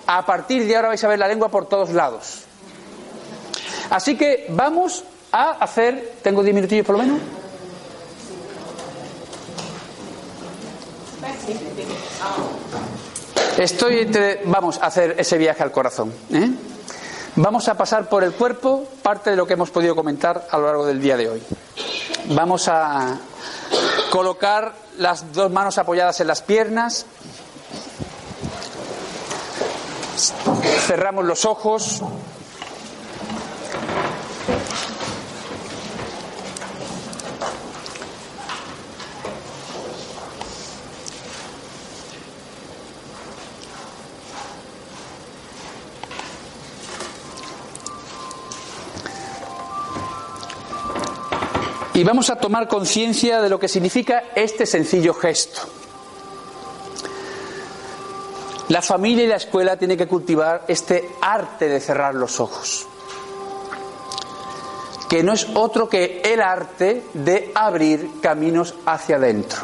A 0.06 0.24
partir 0.24 0.64
de 0.68 0.76
ahora 0.76 0.88
vais 0.88 1.02
a 1.02 1.08
ver 1.08 1.18
la 1.18 1.26
lengua 1.26 1.48
por 1.48 1.68
todos 1.68 1.90
lados. 1.90 2.42
Así 3.90 4.16
que 4.16 4.46
vamos 4.50 5.02
a 5.34 5.50
hacer, 5.60 6.14
tengo 6.22 6.44
diez 6.44 6.54
minutillos 6.54 6.86
por 6.86 6.96
lo 6.96 7.02
menos. 7.02 7.18
Estoy 13.58 13.98
entre, 13.98 14.42
vamos 14.44 14.78
a 14.80 14.86
hacer 14.86 15.16
ese 15.18 15.36
viaje 15.36 15.62
al 15.62 15.72
corazón. 15.72 16.12
¿eh? 16.30 16.50
Vamos 17.36 17.68
a 17.68 17.76
pasar 17.76 18.08
por 18.08 18.22
el 18.22 18.32
cuerpo 18.32 18.86
parte 19.02 19.30
de 19.30 19.36
lo 19.36 19.44
que 19.44 19.54
hemos 19.54 19.70
podido 19.70 19.96
comentar 19.96 20.46
a 20.50 20.58
lo 20.58 20.66
largo 20.66 20.86
del 20.86 21.00
día 21.00 21.16
de 21.16 21.28
hoy. 21.28 21.42
Vamos 22.26 22.68
a 22.68 23.18
colocar 24.10 24.72
las 24.98 25.32
dos 25.32 25.50
manos 25.50 25.78
apoyadas 25.78 26.20
en 26.20 26.28
las 26.28 26.42
piernas. 26.42 27.06
Cerramos 30.86 31.24
los 31.24 31.44
ojos. 31.44 32.02
Vamos 52.04 52.28
a 52.28 52.36
tomar 52.36 52.68
conciencia 52.68 53.40
de 53.40 53.48
lo 53.48 53.58
que 53.58 53.66
significa 53.66 54.24
este 54.34 54.66
sencillo 54.66 55.14
gesto. 55.14 55.62
La 58.68 58.82
familia 58.82 59.24
y 59.24 59.28
la 59.28 59.36
escuela 59.36 59.78
tienen 59.78 59.96
que 59.96 60.06
cultivar 60.06 60.66
este 60.68 61.16
arte 61.22 61.66
de 61.66 61.80
cerrar 61.80 62.14
los 62.14 62.40
ojos, 62.40 62.86
que 65.08 65.22
no 65.22 65.32
es 65.32 65.46
otro 65.54 65.88
que 65.88 66.20
el 66.22 66.42
arte 66.42 67.04
de 67.14 67.50
abrir 67.54 68.20
caminos 68.20 68.74
hacia 68.84 69.16
adentro. 69.16 69.62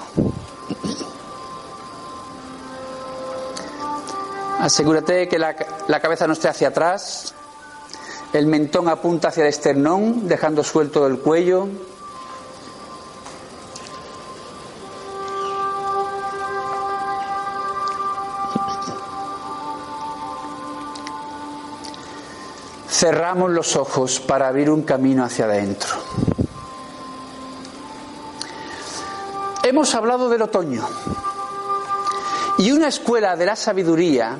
Asegúrate 4.60 5.28
que 5.28 5.38
la, 5.38 5.54
la 5.88 6.00
cabeza 6.00 6.26
no 6.26 6.32
esté 6.32 6.48
hacia 6.48 6.68
atrás, 6.68 7.34
el 8.32 8.46
mentón 8.46 8.88
apunta 8.88 9.28
hacia 9.28 9.42
el 9.42 9.50
esternón, 9.50 10.26
dejando 10.26 10.64
suelto 10.64 11.06
el 11.06 11.18
cuello, 11.18 11.68
cerramos 23.00 23.50
los 23.50 23.76
ojos 23.76 24.20
para 24.20 24.46
abrir 24.46 24.68
un 24.68 24.82
camino 24.82 25.24
hacia 25.24 25.46
adentro. 25.46 25.88
Hemos 29.62 29.94
hablado 29.94 30.28
del 30.28 30.42
otoño 30.42 30.86
y 32.58 32.72
una 32.72 32.88
escuela 32.88 33.36
de 33.36 33.46
la 33.46 33.56
sabiduría 33.56 34.36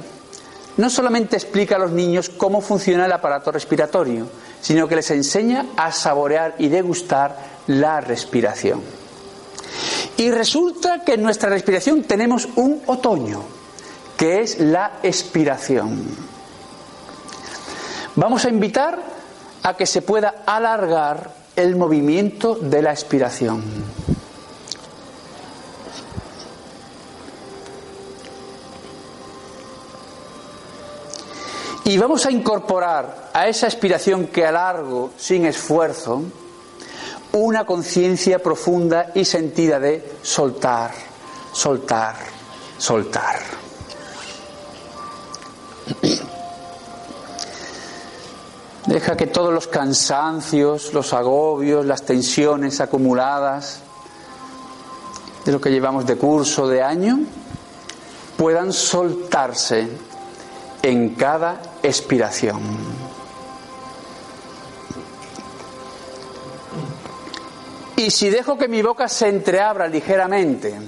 no 0.77 0.91
solamente 0.91 1.37
explica 1.37 1.77
a 1.77 1.79
los 1.79 1.93
niños 1.93 2.29
cómo 2.29 2.61
funciona 2.61 3.07
el 3.07 3.13
aparato 3.13 3.51
respiratorio, 3.51 4.27
sino 4.61 4.87
que 4.87 4.97
les 4.97 5.11
enseña 5.11 5.69
a 5.79 5.91
saborear 5.91 6.57
y 6.59 6.69
degustar 6.69 7.39
la 7.67 8.03
respiración. 8.03 8.83
Y 10.19 10.31
resulta 10.31 11.03
que 11.03 11.15
en 11.15 11.23
nuestra 11.23 11.49
respiración 11.49 12.03
tenemos 12.03 12.47
un 12.57 12.83
otoño, 12.85 13.43
que 14.19 14.43
es 14.43 14.61
la 14.61 14.99
expiración. 15.03 16.40
Vamos 18.17 18.45
a 18.45 18.49
invitar 18.49 18.99
a 19.63 19.77
que 19.77 19.87
se 19.87 20.03
pueda 20.03 20.43
alargar 20.47 21.31
el 21.57 21.77
movimiento 21.77 22.55
de 22.55 22.83
la 22.83 22.93
expiración. 22.93 23.63
Y 31.85 31.99
vamos 31.99 32.25
a 32.25 32.31
incorporar 32.31 33.31
a 33.33 33.49
esa 33.49 33.67
expiración 33.67 34.29
que 34.29 34.47
alargo 34.47 35.11
sin 35.17 35.45
esfuerzo 35.47 36.23
una 37.33 37.65
conciencia 37.65 38.41
profunda 38.41 39.11
y 39.15 39.25
sentida 39.25 39.81
de 39.81 40.13
soltar, 40.23 40.93
soltar, 41.53 42.17
soltar. 42.79 43.70
Deja 48.91 49.17
que 49.17 49.29
todos 49.29 49.55
los 49.55 49.69
cansancios, 49.69 50.93
los 50.93 51.13
agobios, 51.13 51.87
las 51.87 52.03
tensiones 52.03 52.81
acumuladas 52.81 53.79
de 55.45 55.53
lo 55.53 55.61
que 55.61 55.71
llevamos 55.71 56.05
de 56.07 56.17
curso, 56.17 56.67
de 56.67 56.83
año, 56.83 57.21
puedan 58.37 58.73
soltarse 58.73 59.89
en 60.83 61.15
cada 61.15 61.63
expiración. 61.85 62.61
Y 67.95 68.11
si 68.11 68.29
dejo 68.29 68.59
que 68.59 68.67
mi 68.67 68.83
boca 68.83 69.07
se 69.07 69.29
entreabra 69.29 69.87
ligeramente 69.87 70.81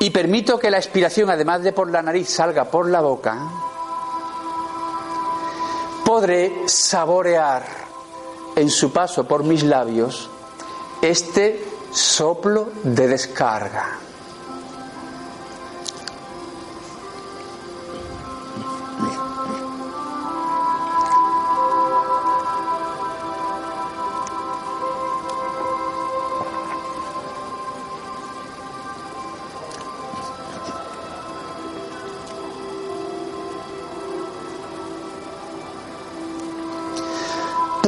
y 0.00 0.10
permito 0.10 0.58
que 0.58 0.72
la 0.72 0.78
expiración, 0.78 1.30
además 1.30 1.62
de 1.62 1.72
por 1.72 1.88
la 1.92 2.02
nariz, 2.02 2.28
salga 2.28 2.64
por 2.64 2.88
la 2.88 3.00
boca, 3.00 3.38
podré 6.04 6.52
saborear 6.66 7.64
en 8.56 8.70
su 8.70 8.92
paso 8.92 9.24
por 9.24 9.42
mis 9.42 9.62
labios 9.64 10.28
este 11.02 11.66
soplo 11.90 12.68
de 12.82 13.08
descarga. 13.08 14.03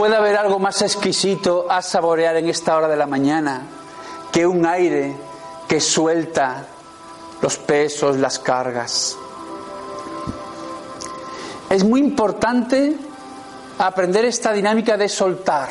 ¿Puede 0.06 0.18
haber 0.18 0.36
algo 0.36 0.60
más 0.60 0.82
exquisito 0.82 1.66
a 1.68 1.82
saborear 1.82 2.36
en 2.36 2.48
esta 2.48 2.76
hora 2.76 2.86
de 2.86 2.94
la 2.94 3.08
mañana 3.08 3.62
que 4.30 4.46
un 4.46 4.64
aire 4.64 5.16
que 5.66 5.80
suelta 5.80 6.64
los 7.42 7.58
pesos, 7.58 8.16
las 8.16 8.38
cargas? 8.38 9.16
Es 11.68 11.82
muy 11.82 11.98
importante 11.98 12.96
aprender 13.78 14.26
esta 14.26 14.52
dinámica 14.52 14.96
de 14.96 15.08
soltar, 15.08 15.70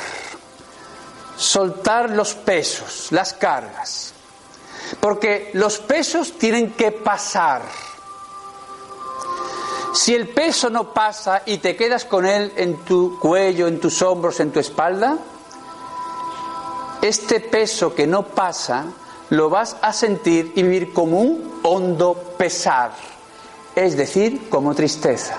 soltar 1.37 2.09
los 2.09 2.35
pesos, 2.35 3.07
las 3.11 3.31
cargas, 3.31 4.11
porque 4.99 5.51
los 5.53 5.79
pesos 5.79 6.37
tienen 6.37 6.73
que 6.73 6.91
pasar 6.91 7.61
si 9.95 10.13
el 10.13 10.27
peso 10.27 10.69
no 10.69 10.93
pasa 10.93 11.43
y 11.45 11.59
te 11.59 11.75
quedas 11.75 12.03
con 12.03 12.25
él 12.25 12.51
en 12.57 12.83
tu 12.83 13.17
cuello, 13.17 13.67
en 13.67 13.79
tus 13.79 14.01
hombros, 14.01 14.39
en 14.41 14.51
tu 14.51 14.59
espalda, 14.59 15.17
este 17.01 17.39
peso 17.39 17.95
que 17.95 18.05
no 18.05 18.23
pasa 18.23 18.85
lo 19.29 19.49
vas 19.49 19.77
a 19.81 19.93
sentir 19.93 20.51
y 20.55 20.63
vivir 20.63 20.93
como 20.93 21.21
un 21.21 21.61
hondo 21.63 22.13
pesar, 22.37 22.91
es 23.73 23.95
decir, 23.95 24.49
como 24.49 24.75
tristeza. 24.75 25.37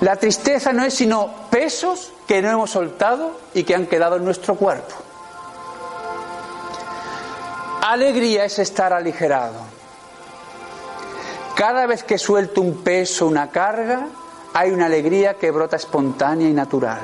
La 0.00 0.16
tristeza 0.16 0.72
no 0.72 0.84
es 0.84 0.94
sino 0.94 1.30
pesos 1.50 2.10
que 2.26 2.40
no 2.40 2.50
hemos 2.50 2.70
soltado 2.70 3.38
y 3.52 3.64
que 3.64 3.74
han 3.74 3.86
quedado 3.86 4.16
en 4.16 4.24
nuestro 4.24 4.54
cuerpo. 4.54 4.94
Alegría 7.82 8.46
es 8.46 8.58
estar 8.58 8.94
aligerado. 8.94 9.73
Cada 11.54 11.86
vez 11.86 12.02
que 12.02 12.18
suelto 12.18 12.60
un 12.60 12.78
peso, 12.78 13.26
una 13.26 13.50
carga, 13.50 14.08
hay 14.52 14.72
una 14.72 14.86
alegría 14.86 15.34
que 15.34 15.52
brota 15.52 15.76
espontánea 15.76 16.48
y 16.48 16.52
natural. 16.52 17.00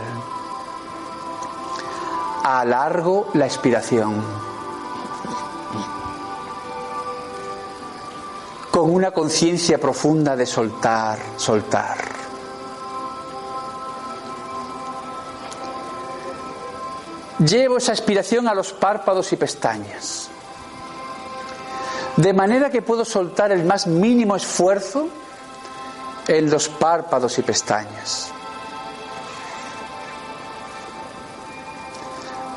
Alargo 2.43 3.29
la 3.35 3.47
expiración. 3.47 4.23
Con 8.73 8.93
una 8.93 9.13
conciencia 9.13 9.79
profunda 9.79 10.35
de 10.35 10.47
soltar, 10.47 11.19
soltar. 11.37 11.99
Llevo 17.39 17.79
esa 17.79 17.93
expiración 17.93 18.49
a 18.49 18.55
los 18.55 18.73
párpados 18.73 19.33
y 19.33 19.37
pestañas. 19.37 20.29
De 22.21 22.35
manera 22.35 22.69
que 22.69 22.83
puedo 22.83 23.07
soltar 23.07 23.51
el 23.51 23.65
más 23.65 23.87
mínimo 23.87 24.37
esfuerzo 24.37 25.09
en 26.29 26.51
los 26.51 26.69
párpados 26.69 27.39
y 27.39 27.43
pestañas. 27.43 28.31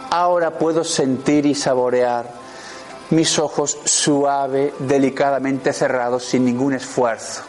Ahora 0.10 0.52
puedo 0.52 0.84
sentir 0.84 1.46
y 1.46 1.56
saborear 1.56 2.30
mis 3.12 3.40
ojos 3.40 3.78
suave, 3.86 4.74
delicadamente 4.80 5.72
cerrados, 5.72 6.26
sin 6.26 6.44
ningún 6.44 6.74
esfuerzo. 6.74 7.44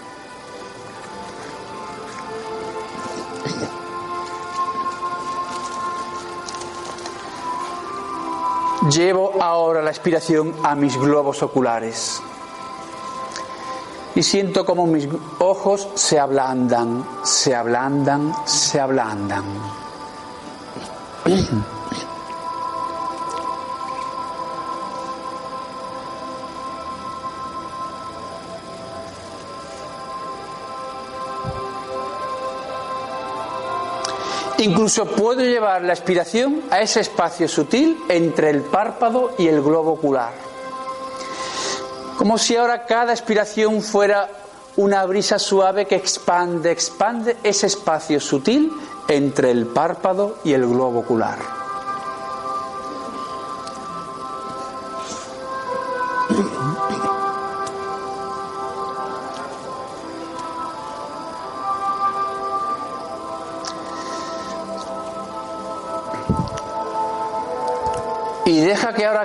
Llevo 8.90 9.42
ahora 9.42 9.80
la 9.80 9.90
expiración 9.90 10.54
a 10.62 10.74
mis 10.74 10.96
globos 10.98 11.42
oculares 11.42 12.20
y 14.14 14.22
siento 14.22 14.64
como 14.64 14.86
mis 14.86 15.08
ojos 15.38 15.88
se 15.94 16.18
ablandan, 16.18 17.04
se 17.24 17.54
ablandan, 17.54 18.32
se 18.44 18.80
ablandan. 18.80 19.44
Incluso 34.58 35.06
puedo 35.06 35.40
llevar 35.40 35.82
la 35.82 35.92
expiración 35.92 36.62
a 36.70 36.80
ese 36.80 37.00
espacio 37.00 37.48
sutil 37.48 37.98
entre 38.08 38.50
el 38.50 38.62
párpado 38.62 39.32
y 39.36 39.48
el 39.48 39.60
globo 39.60 39.92
ocular. 39.92 40.32
Como 42.16 42.38
si 42.38 42.56
ahora 42.56 42.86
cada 42.86 43.12
expiración 43.12 43.82
fuera 43.82 44.30
una 44.76 45.04
brisa 45.04 45.38
suave 45.38 45.86
que 45.86 45.96
expande, 45.96 46.70
expande 46.70 47.36
ese 47.42 47.66
espacio 47.66 48.20
sutil 48.20 48.72
entre 49.08 49.50
el 49.50 49.66
párpado 49.66 50.38
y 50.44 50.52
el 50.52 50.66
globo 50.66 51.00
ocular. 51.00 51.63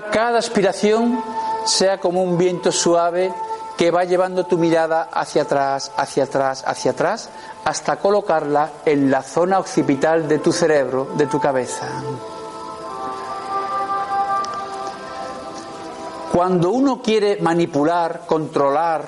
Cada 0.01 0.39
aspiración 0.39 1.23
sea 1.65 1.99
como 1.99 2.23
un 2.23 2.37
viento 2.37 2.71
suave 2.71 3.33
que 3.77 3.91
va 3.91 4.03
llevando 4.03 4.45
tu 4.45 4.57
mirada 4.57 5.09
hacia 5.11 5.43
atrás, 5.43 5.91
hacia 5.95 6.25
atrás, 6.25 6.63
hacia 6.67 6.91
atrás, 6.91 7.29
hasta 7.63 7.95
colocarla 7.95 8.71
en 8.85 9.09
la 9.09 9.23
zona 9.23 9.57
occipital 9.59 10.27
de 10.27 10.39
tu 10.39 10.51
cerebro, 10.51 11.07
de 11.15 11.27
tu 11.27 11.39
cabeza. 11.39 11.87
Cuando 16.33 16.71
uno 16.71 17.01
quiere 17.01 17.37
manipular, 17.41 18.23
controlar 18.25 19.03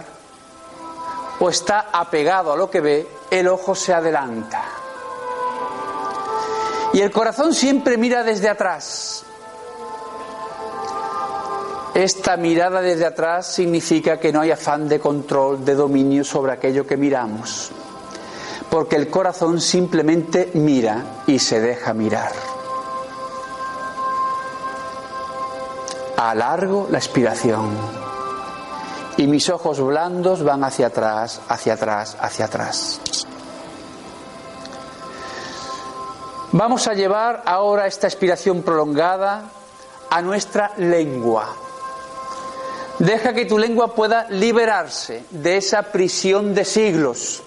o 1.39 1.49
está 1.49 1.87
apegado 1.91 2.53
a 2.53 2.55
lo 2.55 2.69
que 2.69 2.81
ve, 2.81 3.07
el 3.29 3.47
ojo 3.47 3.75
se 3.75 3.93
adelanta. 3.93 4.63
Y 6.93 7.01
el 7.01 7.11
corazón 7.11 7.53
siempre 7.53 7.97
mira 7.97 8.23
desde 8.23 8.49
atrás, 8.49 9.25
esta 11.93 12.37
mirada 12.37 12.81
desde 12.81 13.05
atrás 13.05 13.47
significa 13.47 14.17
que 14.17 14.31
no 14.31 14.41
hay 14.41 14.51
afán 14.51 14.87
de 14.87 14.99
control, 14.99 15.65
de 15.65 15.75
dominio 15.75 16.23
sobre 16.23 16.53
aquello 16.53 16.87
que 16.87 16.95
miramos, 16.95 17.71
porque 18.69 18.95
el 18.95 19.09
corazón 19.09 19.59
simplemente 19.59 20.51
mira 20.53 21.23
y 21.27 21.39
se 21.39 21.59
deja 21.59 21.93
mirar. 21.93 22.31
Alargo 26.15 26.87
la 26.89 26.99
expiración 26.99 27.71
y 29.17 29.27
mis 29.27 29.49
ojos 29.49 29.81
blandos 29.81 30.43
van 30.43 30.63
hacia 30.63 30.87
atrás, 30.87 31.41
hacia 31.49 31.73
atrás, 31.73 32.15
hacia 32.21 32.45
atrás. 32.45 33.01
Vamos 36.53 36.87
a 36.87 36.93
llevar 36.93 37.43
ahora 37.45 37.87
esta 37.87 38.07
expiración 38.07 38.61
prolongada 38.61 39.43
a 40.09 40.21
nuestra 40.21 40.73
lengua. 40.77 41.47
Deja 43.01 43.33
que 43.33 43.45
tu 43.45 43.57
lengua 43.57 43.95
pueda 43.95 44.27
liberarse 44.29 45.25
de 45.31 45.57
esa 45.57 45.81
prisión 45.81 46.53
de 46.53 46.63
siglos, 46.63 47.41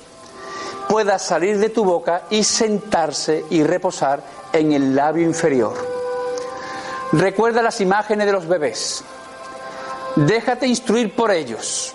pueda 0.89 1.17
salir 1.21 1.61
de 1.61 1.69
tu 1.69 1.85
boca 1.85 2.25
y 2.29 2.43
sentarse 2.43 3.45
y 3.51 3.63
reposar 3.63 4.21
en 4.53 4.73
el 4.73 4.97
labio 4.97 5.23
inferior. 5.23 5.75
Recuerda 7.13 7.63
las 7.63 7.81
imágenes 7.81 8.27
de 8.27 8.33
los 8.33 8.49
bebés. 8.49 9.05
Déjate 10.17 10.67
instruir 10.67 11.15
por 11.15 11.31
ellos. 11.31 11.95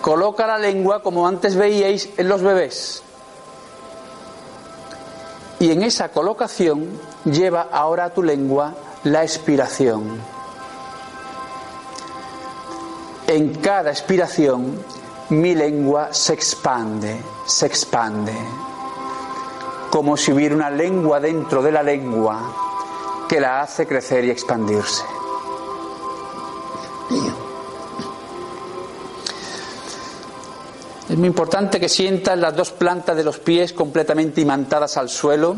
Coloca 0.00 0.46
la 0.46 0.56
lengua 0.56 1.02
como 1.02 1.28
antes 1.28 1.56
veíais 1.56 2.08
en 2.16 2.26
los 2.30 2.40
bebés. 2.40 3.02
Y 5.60 5.72
en 5.72 5.82
esa 5.82 6.08
colocación 6.08 6.98
lleva 7.26 7.68
ahora 7.70 8.06
a 8.06 8.14
tu 8.14 8.22
lengua 8.22 8.72
la 9.04 9.22
expiración 9.24 10.35
En 13.28 13.54
cada 13.54 13.90
expiración 13.90 14.78
mi 15.30 15.54
lengua 15.54 16.12
se 16.12 16.32
expande, 16.32 17.20
se 17.44 17.66
expande, 17.66 18.32
como 19.90 20.16
si 20.16 20.32
hubiera 20.32 20.54
una 20.54 20.70
lengua 20.70 21.18
dentro 21.18 21.60
de 21.60 21.72
la 21.72 21.82
lengua 21.82 23.26
que 23.28 23.40
la 23.40 23.62
hace 23.62 23.84
crecer 23.84 24.24
y 24.24 24.30
expandirse. 24.30 25.02
Es 31.08 31.18
muy 31.18 31.26
importante 31.26 31.80
que 31.80 31.88
sientas 31.88 32.38
las 32.38 32.54
dos 32.54 32.70
plantas 32.70 33.16
de 33.16 33.24
los 33.24 33.40
pies 33.40 33.72
completamente 33.72 34.40
imantadas 34.40 34.96
al 34.96 35.08
suelo, 35.08 35.56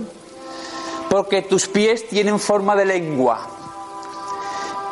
porque 1.10 1.42
tus 1.42 1.68
pies 1.68 2.08
tienen 2.08 2.38
forma 2.38 2.74
de 2.74 2.86
lengua. 2.86 3.46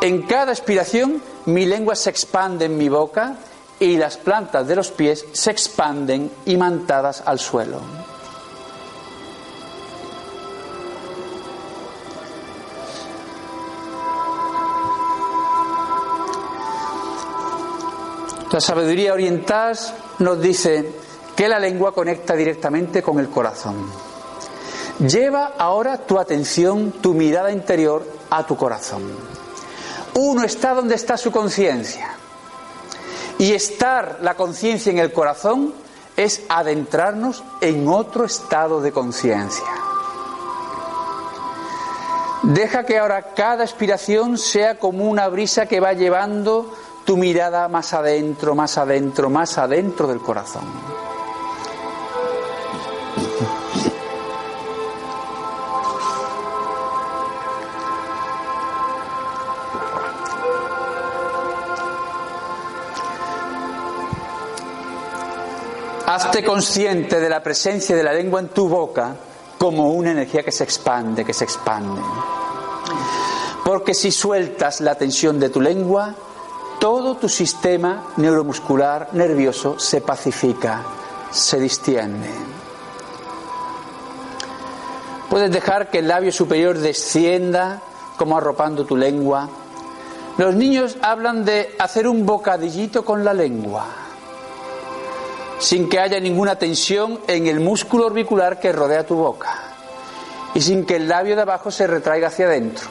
En 0.03 0.23
cada 0.23 0.53
expiración 0.53 1.23
mi 1.47 1.65
lengua 1.65 1.95
se 1.95 2.11
expande 2.11 2.67
en 2.67 2.77
mi 2.77 2.89
boca 2.89 3.37
y 3.79 3.97
las 3.97 4.17
plantas 4.17 4.67
de 4.67 4.77
los 4.77 4.91
pies 4.91 5.25
se 5.33 5.51
expanden 5.51 6.31
imantadas 6.47 7.23
al 7.25 7.39
suelo. 7.39 7.81
La 18.51 18.61
sabiduría 18.61 19.13
oriental 19.13 19.77
nos 20.21 20.41
dice 20.41 20.91
que 21.37 21.47
la 21.47 21.59
lengua 21.59 21.93
conecta 21.93 22.35
directamente 22.35 23.03
con 23.03 23.19
el 23.19 23.29
corazón. 23.29 23.75
Lleva 24.99 25.53
ahora 25.59 25.99
tu 25.99 26.19
atención, 26.19 26.93
tu 27.03 27.13
mirada 27.13 27.53
interior 27.53 28.03
a 28.31 28.47
tu 28.47 28.57
corazón. 28.57 29.36
Uno 30.17 30.45
está 30.45 30.75
donde 30.75 30.95
está 30.95 31.17
su 31.17 31.31
conciencia. 31.31 32.09
Y 33.39 33.53
estar 33.53 34.19
la 34.23 34.35
conciencia 34.35 34.91
en 34.91 34.99
el 34.99 35.13
corazón 35.13 35.75
es 36.17 36.43
adentrarnos 36.49 37.45
en 37.61 37.87
otro 37.87 38.25
estado 38.25 38.81
de 38.81 38.93
conciencia. 38.93 39.67
Deja 42.43 42.87
que 42.87 42.99
ahora 42.99 43.35
cada 43.35 43.65
expiración 43.65 44.39
sea 44.39 44.79
como 44.79 45.05
una 45.05 45.29
brisa 45.29 45.67
que 45.67 45.81
va 45.81 45.93
llevando 45.93 46.73
tu 47.05 47.17
mirada 47.17 47.69
más 47.69 47.93
adentro, 47.93 48.55
más 48.55 48.79
adentro, 48.79 49.29
más 49.29 49.59
adentro 49.59 50.07
del 50.07 50.21
corazón. 50.21 50.65
Hazte 66.17 66.43
consciente 66.43 67.21
de 67.21 67.29
la 67.29 67.43
presencia 67.43 67.95
de 67.95 68.03
la 68.03 68.15
lengua 68.15 68.41
en 68.41 68.49
tu 68.49 68.71
boca 68.71 69.15
como 69.59 69.91
una 69.91 70.13
energía 70.13 70.43
que 70.43 70.51
se 70.51 70.65
expande, 70.65 71.27
que 71.27 71.35
se 71.35 71.45
expande. 71.45 72.01
Porque 73.63 73.93
si 73.93 74.11
sueltas 74.11 74.81
la 74.81 74.95
tensión 74.95 75.39
de 75.39 75.51
tu 75.51 75.61
lengua, 75.61 76.15
todo 76.81 77.17
tu 77.17 77.29
sistema 77.29 78.15
neuromuscular 78.17 79.11
nervioso 79.13 79.79
se 79.79 80.01
pacifica, 80.01 80.81
se 81.31 81.61
distiende. 81.61 82.31
Puedes 85.29 85.51
dejar 85.53 85.91
que 85.91 85.99
el 85.99 86.09
labio 86.09 86.33
superior 86.33 86.79
descienda 86.79 87.83
como 88.17 88.39
arropando 88.39 88.87
tu 88.87 88.97
lengua. 88.97 89.51
Los 90.39 90.55
niños 90.55 90.97
hablan 91.03 91.45
de 91.45 91.77
hacer 91.79 92.09
un 92.09 92.25
bocadillito 92.25 93.05
con 93.05 93.23
la 93.23 93.35
lengua, 93.35 94.06
sin 95.59 95.89
que 95.89 95.99
haya 95.99 96.21
ninguna 96.21 96.57
tensión 96.57 97.21
en 97.27 97.47
el 97.47 97.61
músculo 97.61 98.07
orbicular 98.07 98.61
que 98.61 98.73
rodea 98.73 99.07
tu 99.07 99.17
boca 99.17 99.63
y 100.55 100.61
sin 100.61 100.85
que 100.85 100.97
el 100.97 101.09
labio 101.09 101.37
de 101.37 101.43
abajo 101.43 101.71
se 101.71 101.87
retraiga 101.87 102.29
hacia 102.29 102.47
adentro. 102.47 102.89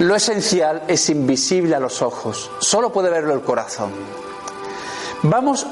Lo 0.00 0.16
esencial 0.16 0.82
es 0.88 1.08
invisible 1.10 1.76
a 1.76 1.80
los 1.80 2.02
ojos, 2.02 2.50
solo 2.58 2.92
puede 2.92 3.10
verlo 3.10 3.34
el 3.34 3.42
corazón. 3.42 3.92
Vamos 5.22 5.64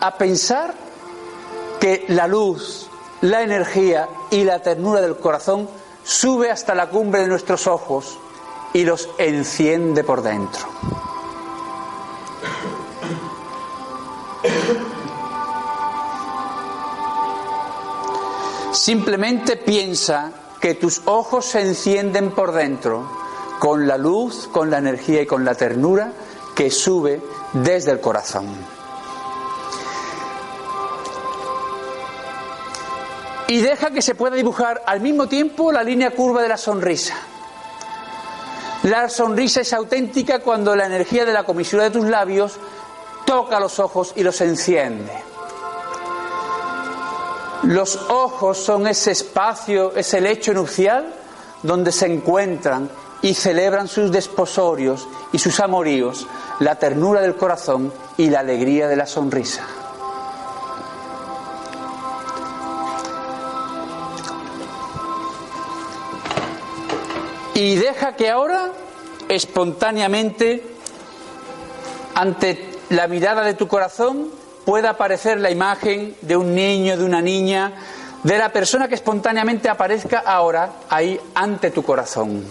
a 0.00 0.16
pensar 0.18 0.74
que 1.78 2.04
la 2.08 2.26
luz, 2.26 2.90
la 3.20 3.42
energía 3.42 4.08
y 4.30 4.42
la 4.42 4.60
ternura 4.60 5.00
del 5.00 5.16
corazón 5.16 5.68
sube 6.02 6.50
hasta 6.50 6.74
la 6.74 6.88
cumbre 6.88 7.20
de 7.20 7.28
nuestros 7.28 7.68
ojos 7.68 8.18
y 8.78 8.84
los 8.84 9.08
enciende 9.18 10.04
por 10.04 10.22
dentro. 10.22 10.68
Simplemente 18.72 19.56
piensa 19.56 20.30
que 20.60 20.74
tus 20.74 21.02
ojos 21.06 21.44
se 21.46 21.60
encienden 21.60 22.30
por 22.30 22.52
dentro 22.52 23.10
con 23.58 23.88
la 23.88 23.98
luz, 23.98 24.48
con 24.52 24.70
la 24.70 24.78
energía 24.78 25.22
y 25.22 25.26
con 25.26 25.44
la 25.44 25.56
ternura 25.56 26.12
que 26.54 26.70
sube 26.70 27.20
desde 27.54 27.90
el 27.90 28.00
corazón. 28.00 28.46
Y 33.48 33.60
deja 33.60 33.90
que 33.90 34.02
se 34.02 34.14
pueda 34.14 34.36
dibujar 34.36 34.84
al 34.86 35.00
mismo 35.00 35.26
tiempo 35.26 35.72
la 35.72 35.82
línea 35.82 36.12
curva 36.12 36.42
de 36.42 36.48
la 36.50 36.56
sonrisa. 36.56 37.16
La 38.88 39.10
sonrisa 39.10 39.60
es 39.60 39.74
auténtica 39.74 40.38
cuando 40.38 40.74
la 40.74 40.86
energía 40.86 41.26
de 41.26 41.32
la 41.34 41.44
comisura 41.44 41.84
de 41.84 41.90
tus 41.90 42.06
labios 42.06 42.54
toca 43.26 43.60
los 43.60 43.78
ojos 43.80 44.14
y 44.16 44.22
los 44.22 44.40
enciende. 44.40 45.12
Los 47.64 47.98
ojos 48.08 48.56
son 48.56 48.86
ese 48.86 49.10
espacio, 49.10 49.94
ese 49.94 50.22
lecho 50.22 50.54
nupcial 50.54 51.12
donde 51.62 51.92
se 51.92 52.06
encuentran 52.06 52.88
y 53.20 53.34
celebran 53.34 53.88
sus 53.88 54.10
desposorios 54.10 55.06
y 55.32 55.38
sus 55.38 55.60
amoríos, 55.60 56.26
la 56.60 56.76
ternura 56.76 57.20
del 57.20 57.36
corazón 57.36 57.92
y 58.16 58.30
la 58.30 58.40
alegría 58.40 58.88
de 58.88 58.96
la 58.96 59.04
sonrisa. 59.04 59.66
Y 67.58 67.74
deja 67.74 68.14
que 68.14 68.30
ahora, 68.30 68.70
espontáneamente, 69.28 70.62
ante 72.14 72.70
la 72.90 73.08
mirada 73.08 73.42
de 73.42 73.54
tu 73.54 73.66
corazón, 73.66 74.28
pueda 74.64 74.90
aparecer 74.90 75.40
la 75.40 75.50
imagen 75.50 76.14
de 76.20 76.36
un 76.36 76.54
niño, 76.54 76.96
de 76.96 77.04
una 77.04 77.20
niña, 77.20 77.72
de 78.22 78.38
la 78.38 78.52
persona 78.52 78.86
que 78.86 78.94
espontáneamente 78.94 79.68
aparezca 79.68 80.20
ahora 80.20 80.70
ahí 80.88 81.18
ante 81.34 81.72
tu 81.72 81.82
corazón. 81.82 82.44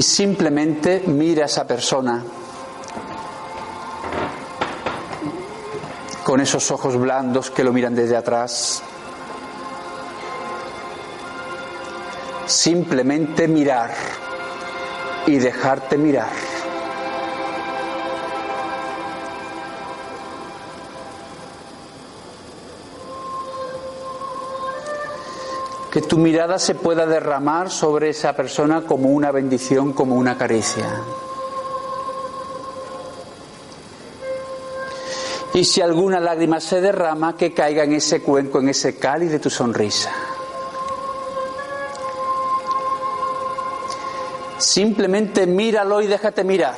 Y 0.00 0.02
simplemente 0.02 1.02
mira 1.08 1.42
a 1.42 1.44
esa 1.44 1.66
persona 1.66 2.24
con 6.24 6.40
esos 6.40 6.70
ojos 6.70 6.96
blandos 6.96 7.50
que 7.50 7.62
lo 7.62 7.70
miran 7.70 7.94
desde 7.94 8.16
atrás. 8.16 8.82
Simplemente 12.46 13.46
mirar 13.46 13.92
y 15.26 15.36
dejarte 15.36 15.98
mirar. 15.98 16.49
Que 25.90 26.00
tu 26.02 26.18
mirada 26.18 26.58
se 26.58 26.74
pueda 26.76 27.04
derramar 27.04 27.70
sobre 27.70 28.10
esa 28.10 28.32
persona 28.34 28.82
como 28.82 29.08
una 29.08 29.32
bendición, 29.32 29.92
como 29.92 30.14
una 30.14 30.38
caricia. 30.38 30.86
Y 35.52 35.64
si 35.64 35.80
alguna 35.80 36.20
lágrima 36.20 36.60
se 36.60 36.80
derrama, 36.80 37.36
que 37.36 37.52
caiga 37.52 37.82
en 37.82 37.94
ese 37.94 38.22
cuenco, 38.22 38.60
en 38.60 38.68
ese 38.68 38.98
cáliz 38.98 39.32
de 39.32 39.40
tu 39.40 39.50
sonrisa. 39.50 40.12
Simplemente 44.58 45.46
míralo 45.46 46.00
y 46.00 46.06
déjate 46.06 46.44
mirar. 46.44 46.76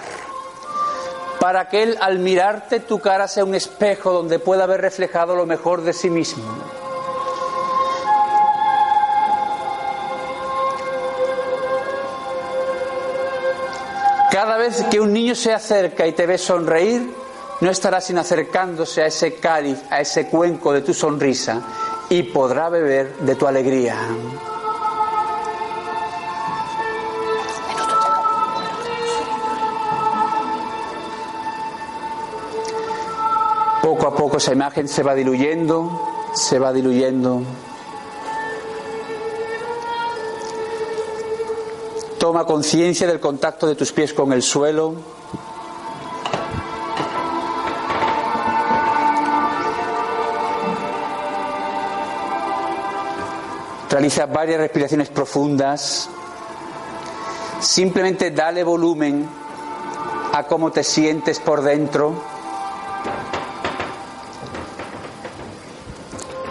para 1.39 1.69
que 1.69 1.83
Él 1.83 1.99
al 2.01 2.21
mirarte 2.21 2.79
tu 2.79 3.01
cara 3.01 3.27
sea 3.27 3.45
un 3.45 3.57
espejo 3.57 4.13
donde 4.13 4.39
pueda 4.39 4.63
haber 4.63 4.81
reflejado 4.81 5.35
lo 5.35 5.45
mejor 5.45 5.83
de 5.83 5.93
sí 5.93 6.09
mismo. 6.09 6.45
Cada 14.33 14.57
vez 14.57 14.83
que 14.91 14.99
un 14.99 15.13
niño 15.13 15.35
se 15.35 15.53
acerca 15.53 16.07
y 16.07 16.13
te 16.13 16.25
ve 16.25 16.39
sonreír, 16.39 17.15
no 17.61 17.71
estará 17.71 18.01
sin 18.01 18.17
acercándose 18.17 19.03
a 19.03 19.07
ese 19.07 19.35
cáliz, 19.35 19.79
a 19.91 20.01
ese 20.01 20.29
cuenco 20.29 20.73
de 20.73 20.81
tu 20.81 20.95
sonrisa 20.95 21.61
y 22.09 22.23
podrá 22.23 22.71
beber 22.71 23.15
de 23.19 23.35
tu 23.35 23.47
alegría. 23.47 23.95
Poco 33.83 34.07
a 34.07 34.17
poco 34.17 34.39
esa 34.39 34.55
imagen 34.55 34.89
se 34.89 35.03
va 35.03 35.15
diluyendo, 35.15 36.09
se 36.33 36.59
va 36.59 36.73
diluyendo. 36.73 37.43
Toma 42.23 42.45
conciencia 42.45 43.05
del 43.09 43.19
contacto 43.19 43.67
de 43.67 43.75
tus 43.75 43.91
pies 43.91 44.15
con 44.15 44.33
el 44.33 44.43
suelo. 44.43 44.95
Realiza 53.91 54.27
varias 54.27 54.61
respiraciones 54.61 55.09
profundas. 55.09 56.09
Simplemente 57.59 58.31
dale 58.31 58.63
volumen 58.63 59.29
a 60.33 60.45
cómo 60.45 60.71
te 60.71 60.85
sientes 60.85 61.41
por 61.41 61.61
dentro. 61.61 62.15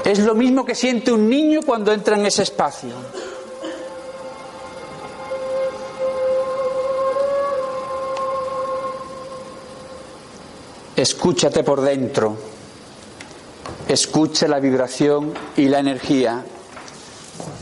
Es 0.03 0.19
lo 0.19 0.35
mismo 0.35 0.65
que 0.65 0.75
siente 0.75 1.13
un 1.13 1.29
niño 1.29 1.61
cuando 1.65 1.93
entra 1.93 2.17
en 2.17 2.25
ese 2.25 2.43
espacio. 2.43 3.20
Escúchate 11.01 11.63
por 11.63 11.81
dentro. 11.81 12.37
Escucha 13.87 14.47
la 14.47 14.59
vibración 14.59 15.33
y 15.57 15.67
la 15.67 15.79
energía 15.79 16.45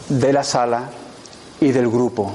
de 0.09 0.33
la 0.33 0.43
sala 0.43 0.89
y 1.61 1.71
del 1.71 1.87
grupo. 1.87 2.33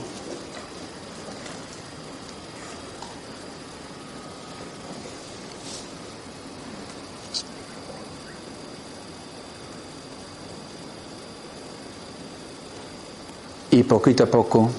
Y 13.72 13.82
poquito 13.82 14.24
a 14.24 14.26
poco 14.28 14.70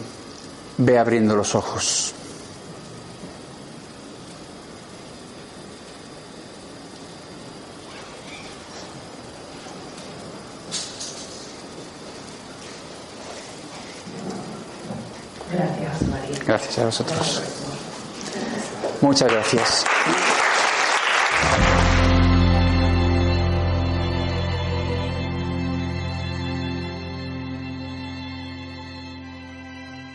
ve 0.79 0.97
abriendo 0.97 1.35
los 1.35 1.53
ojos. 1.53 2.15
Gracias 16.65 16.79
a 16.79 16.85
vosotros. 16.85 17.41
Muchas 19.01 19.31
gracias. 19.31 19.84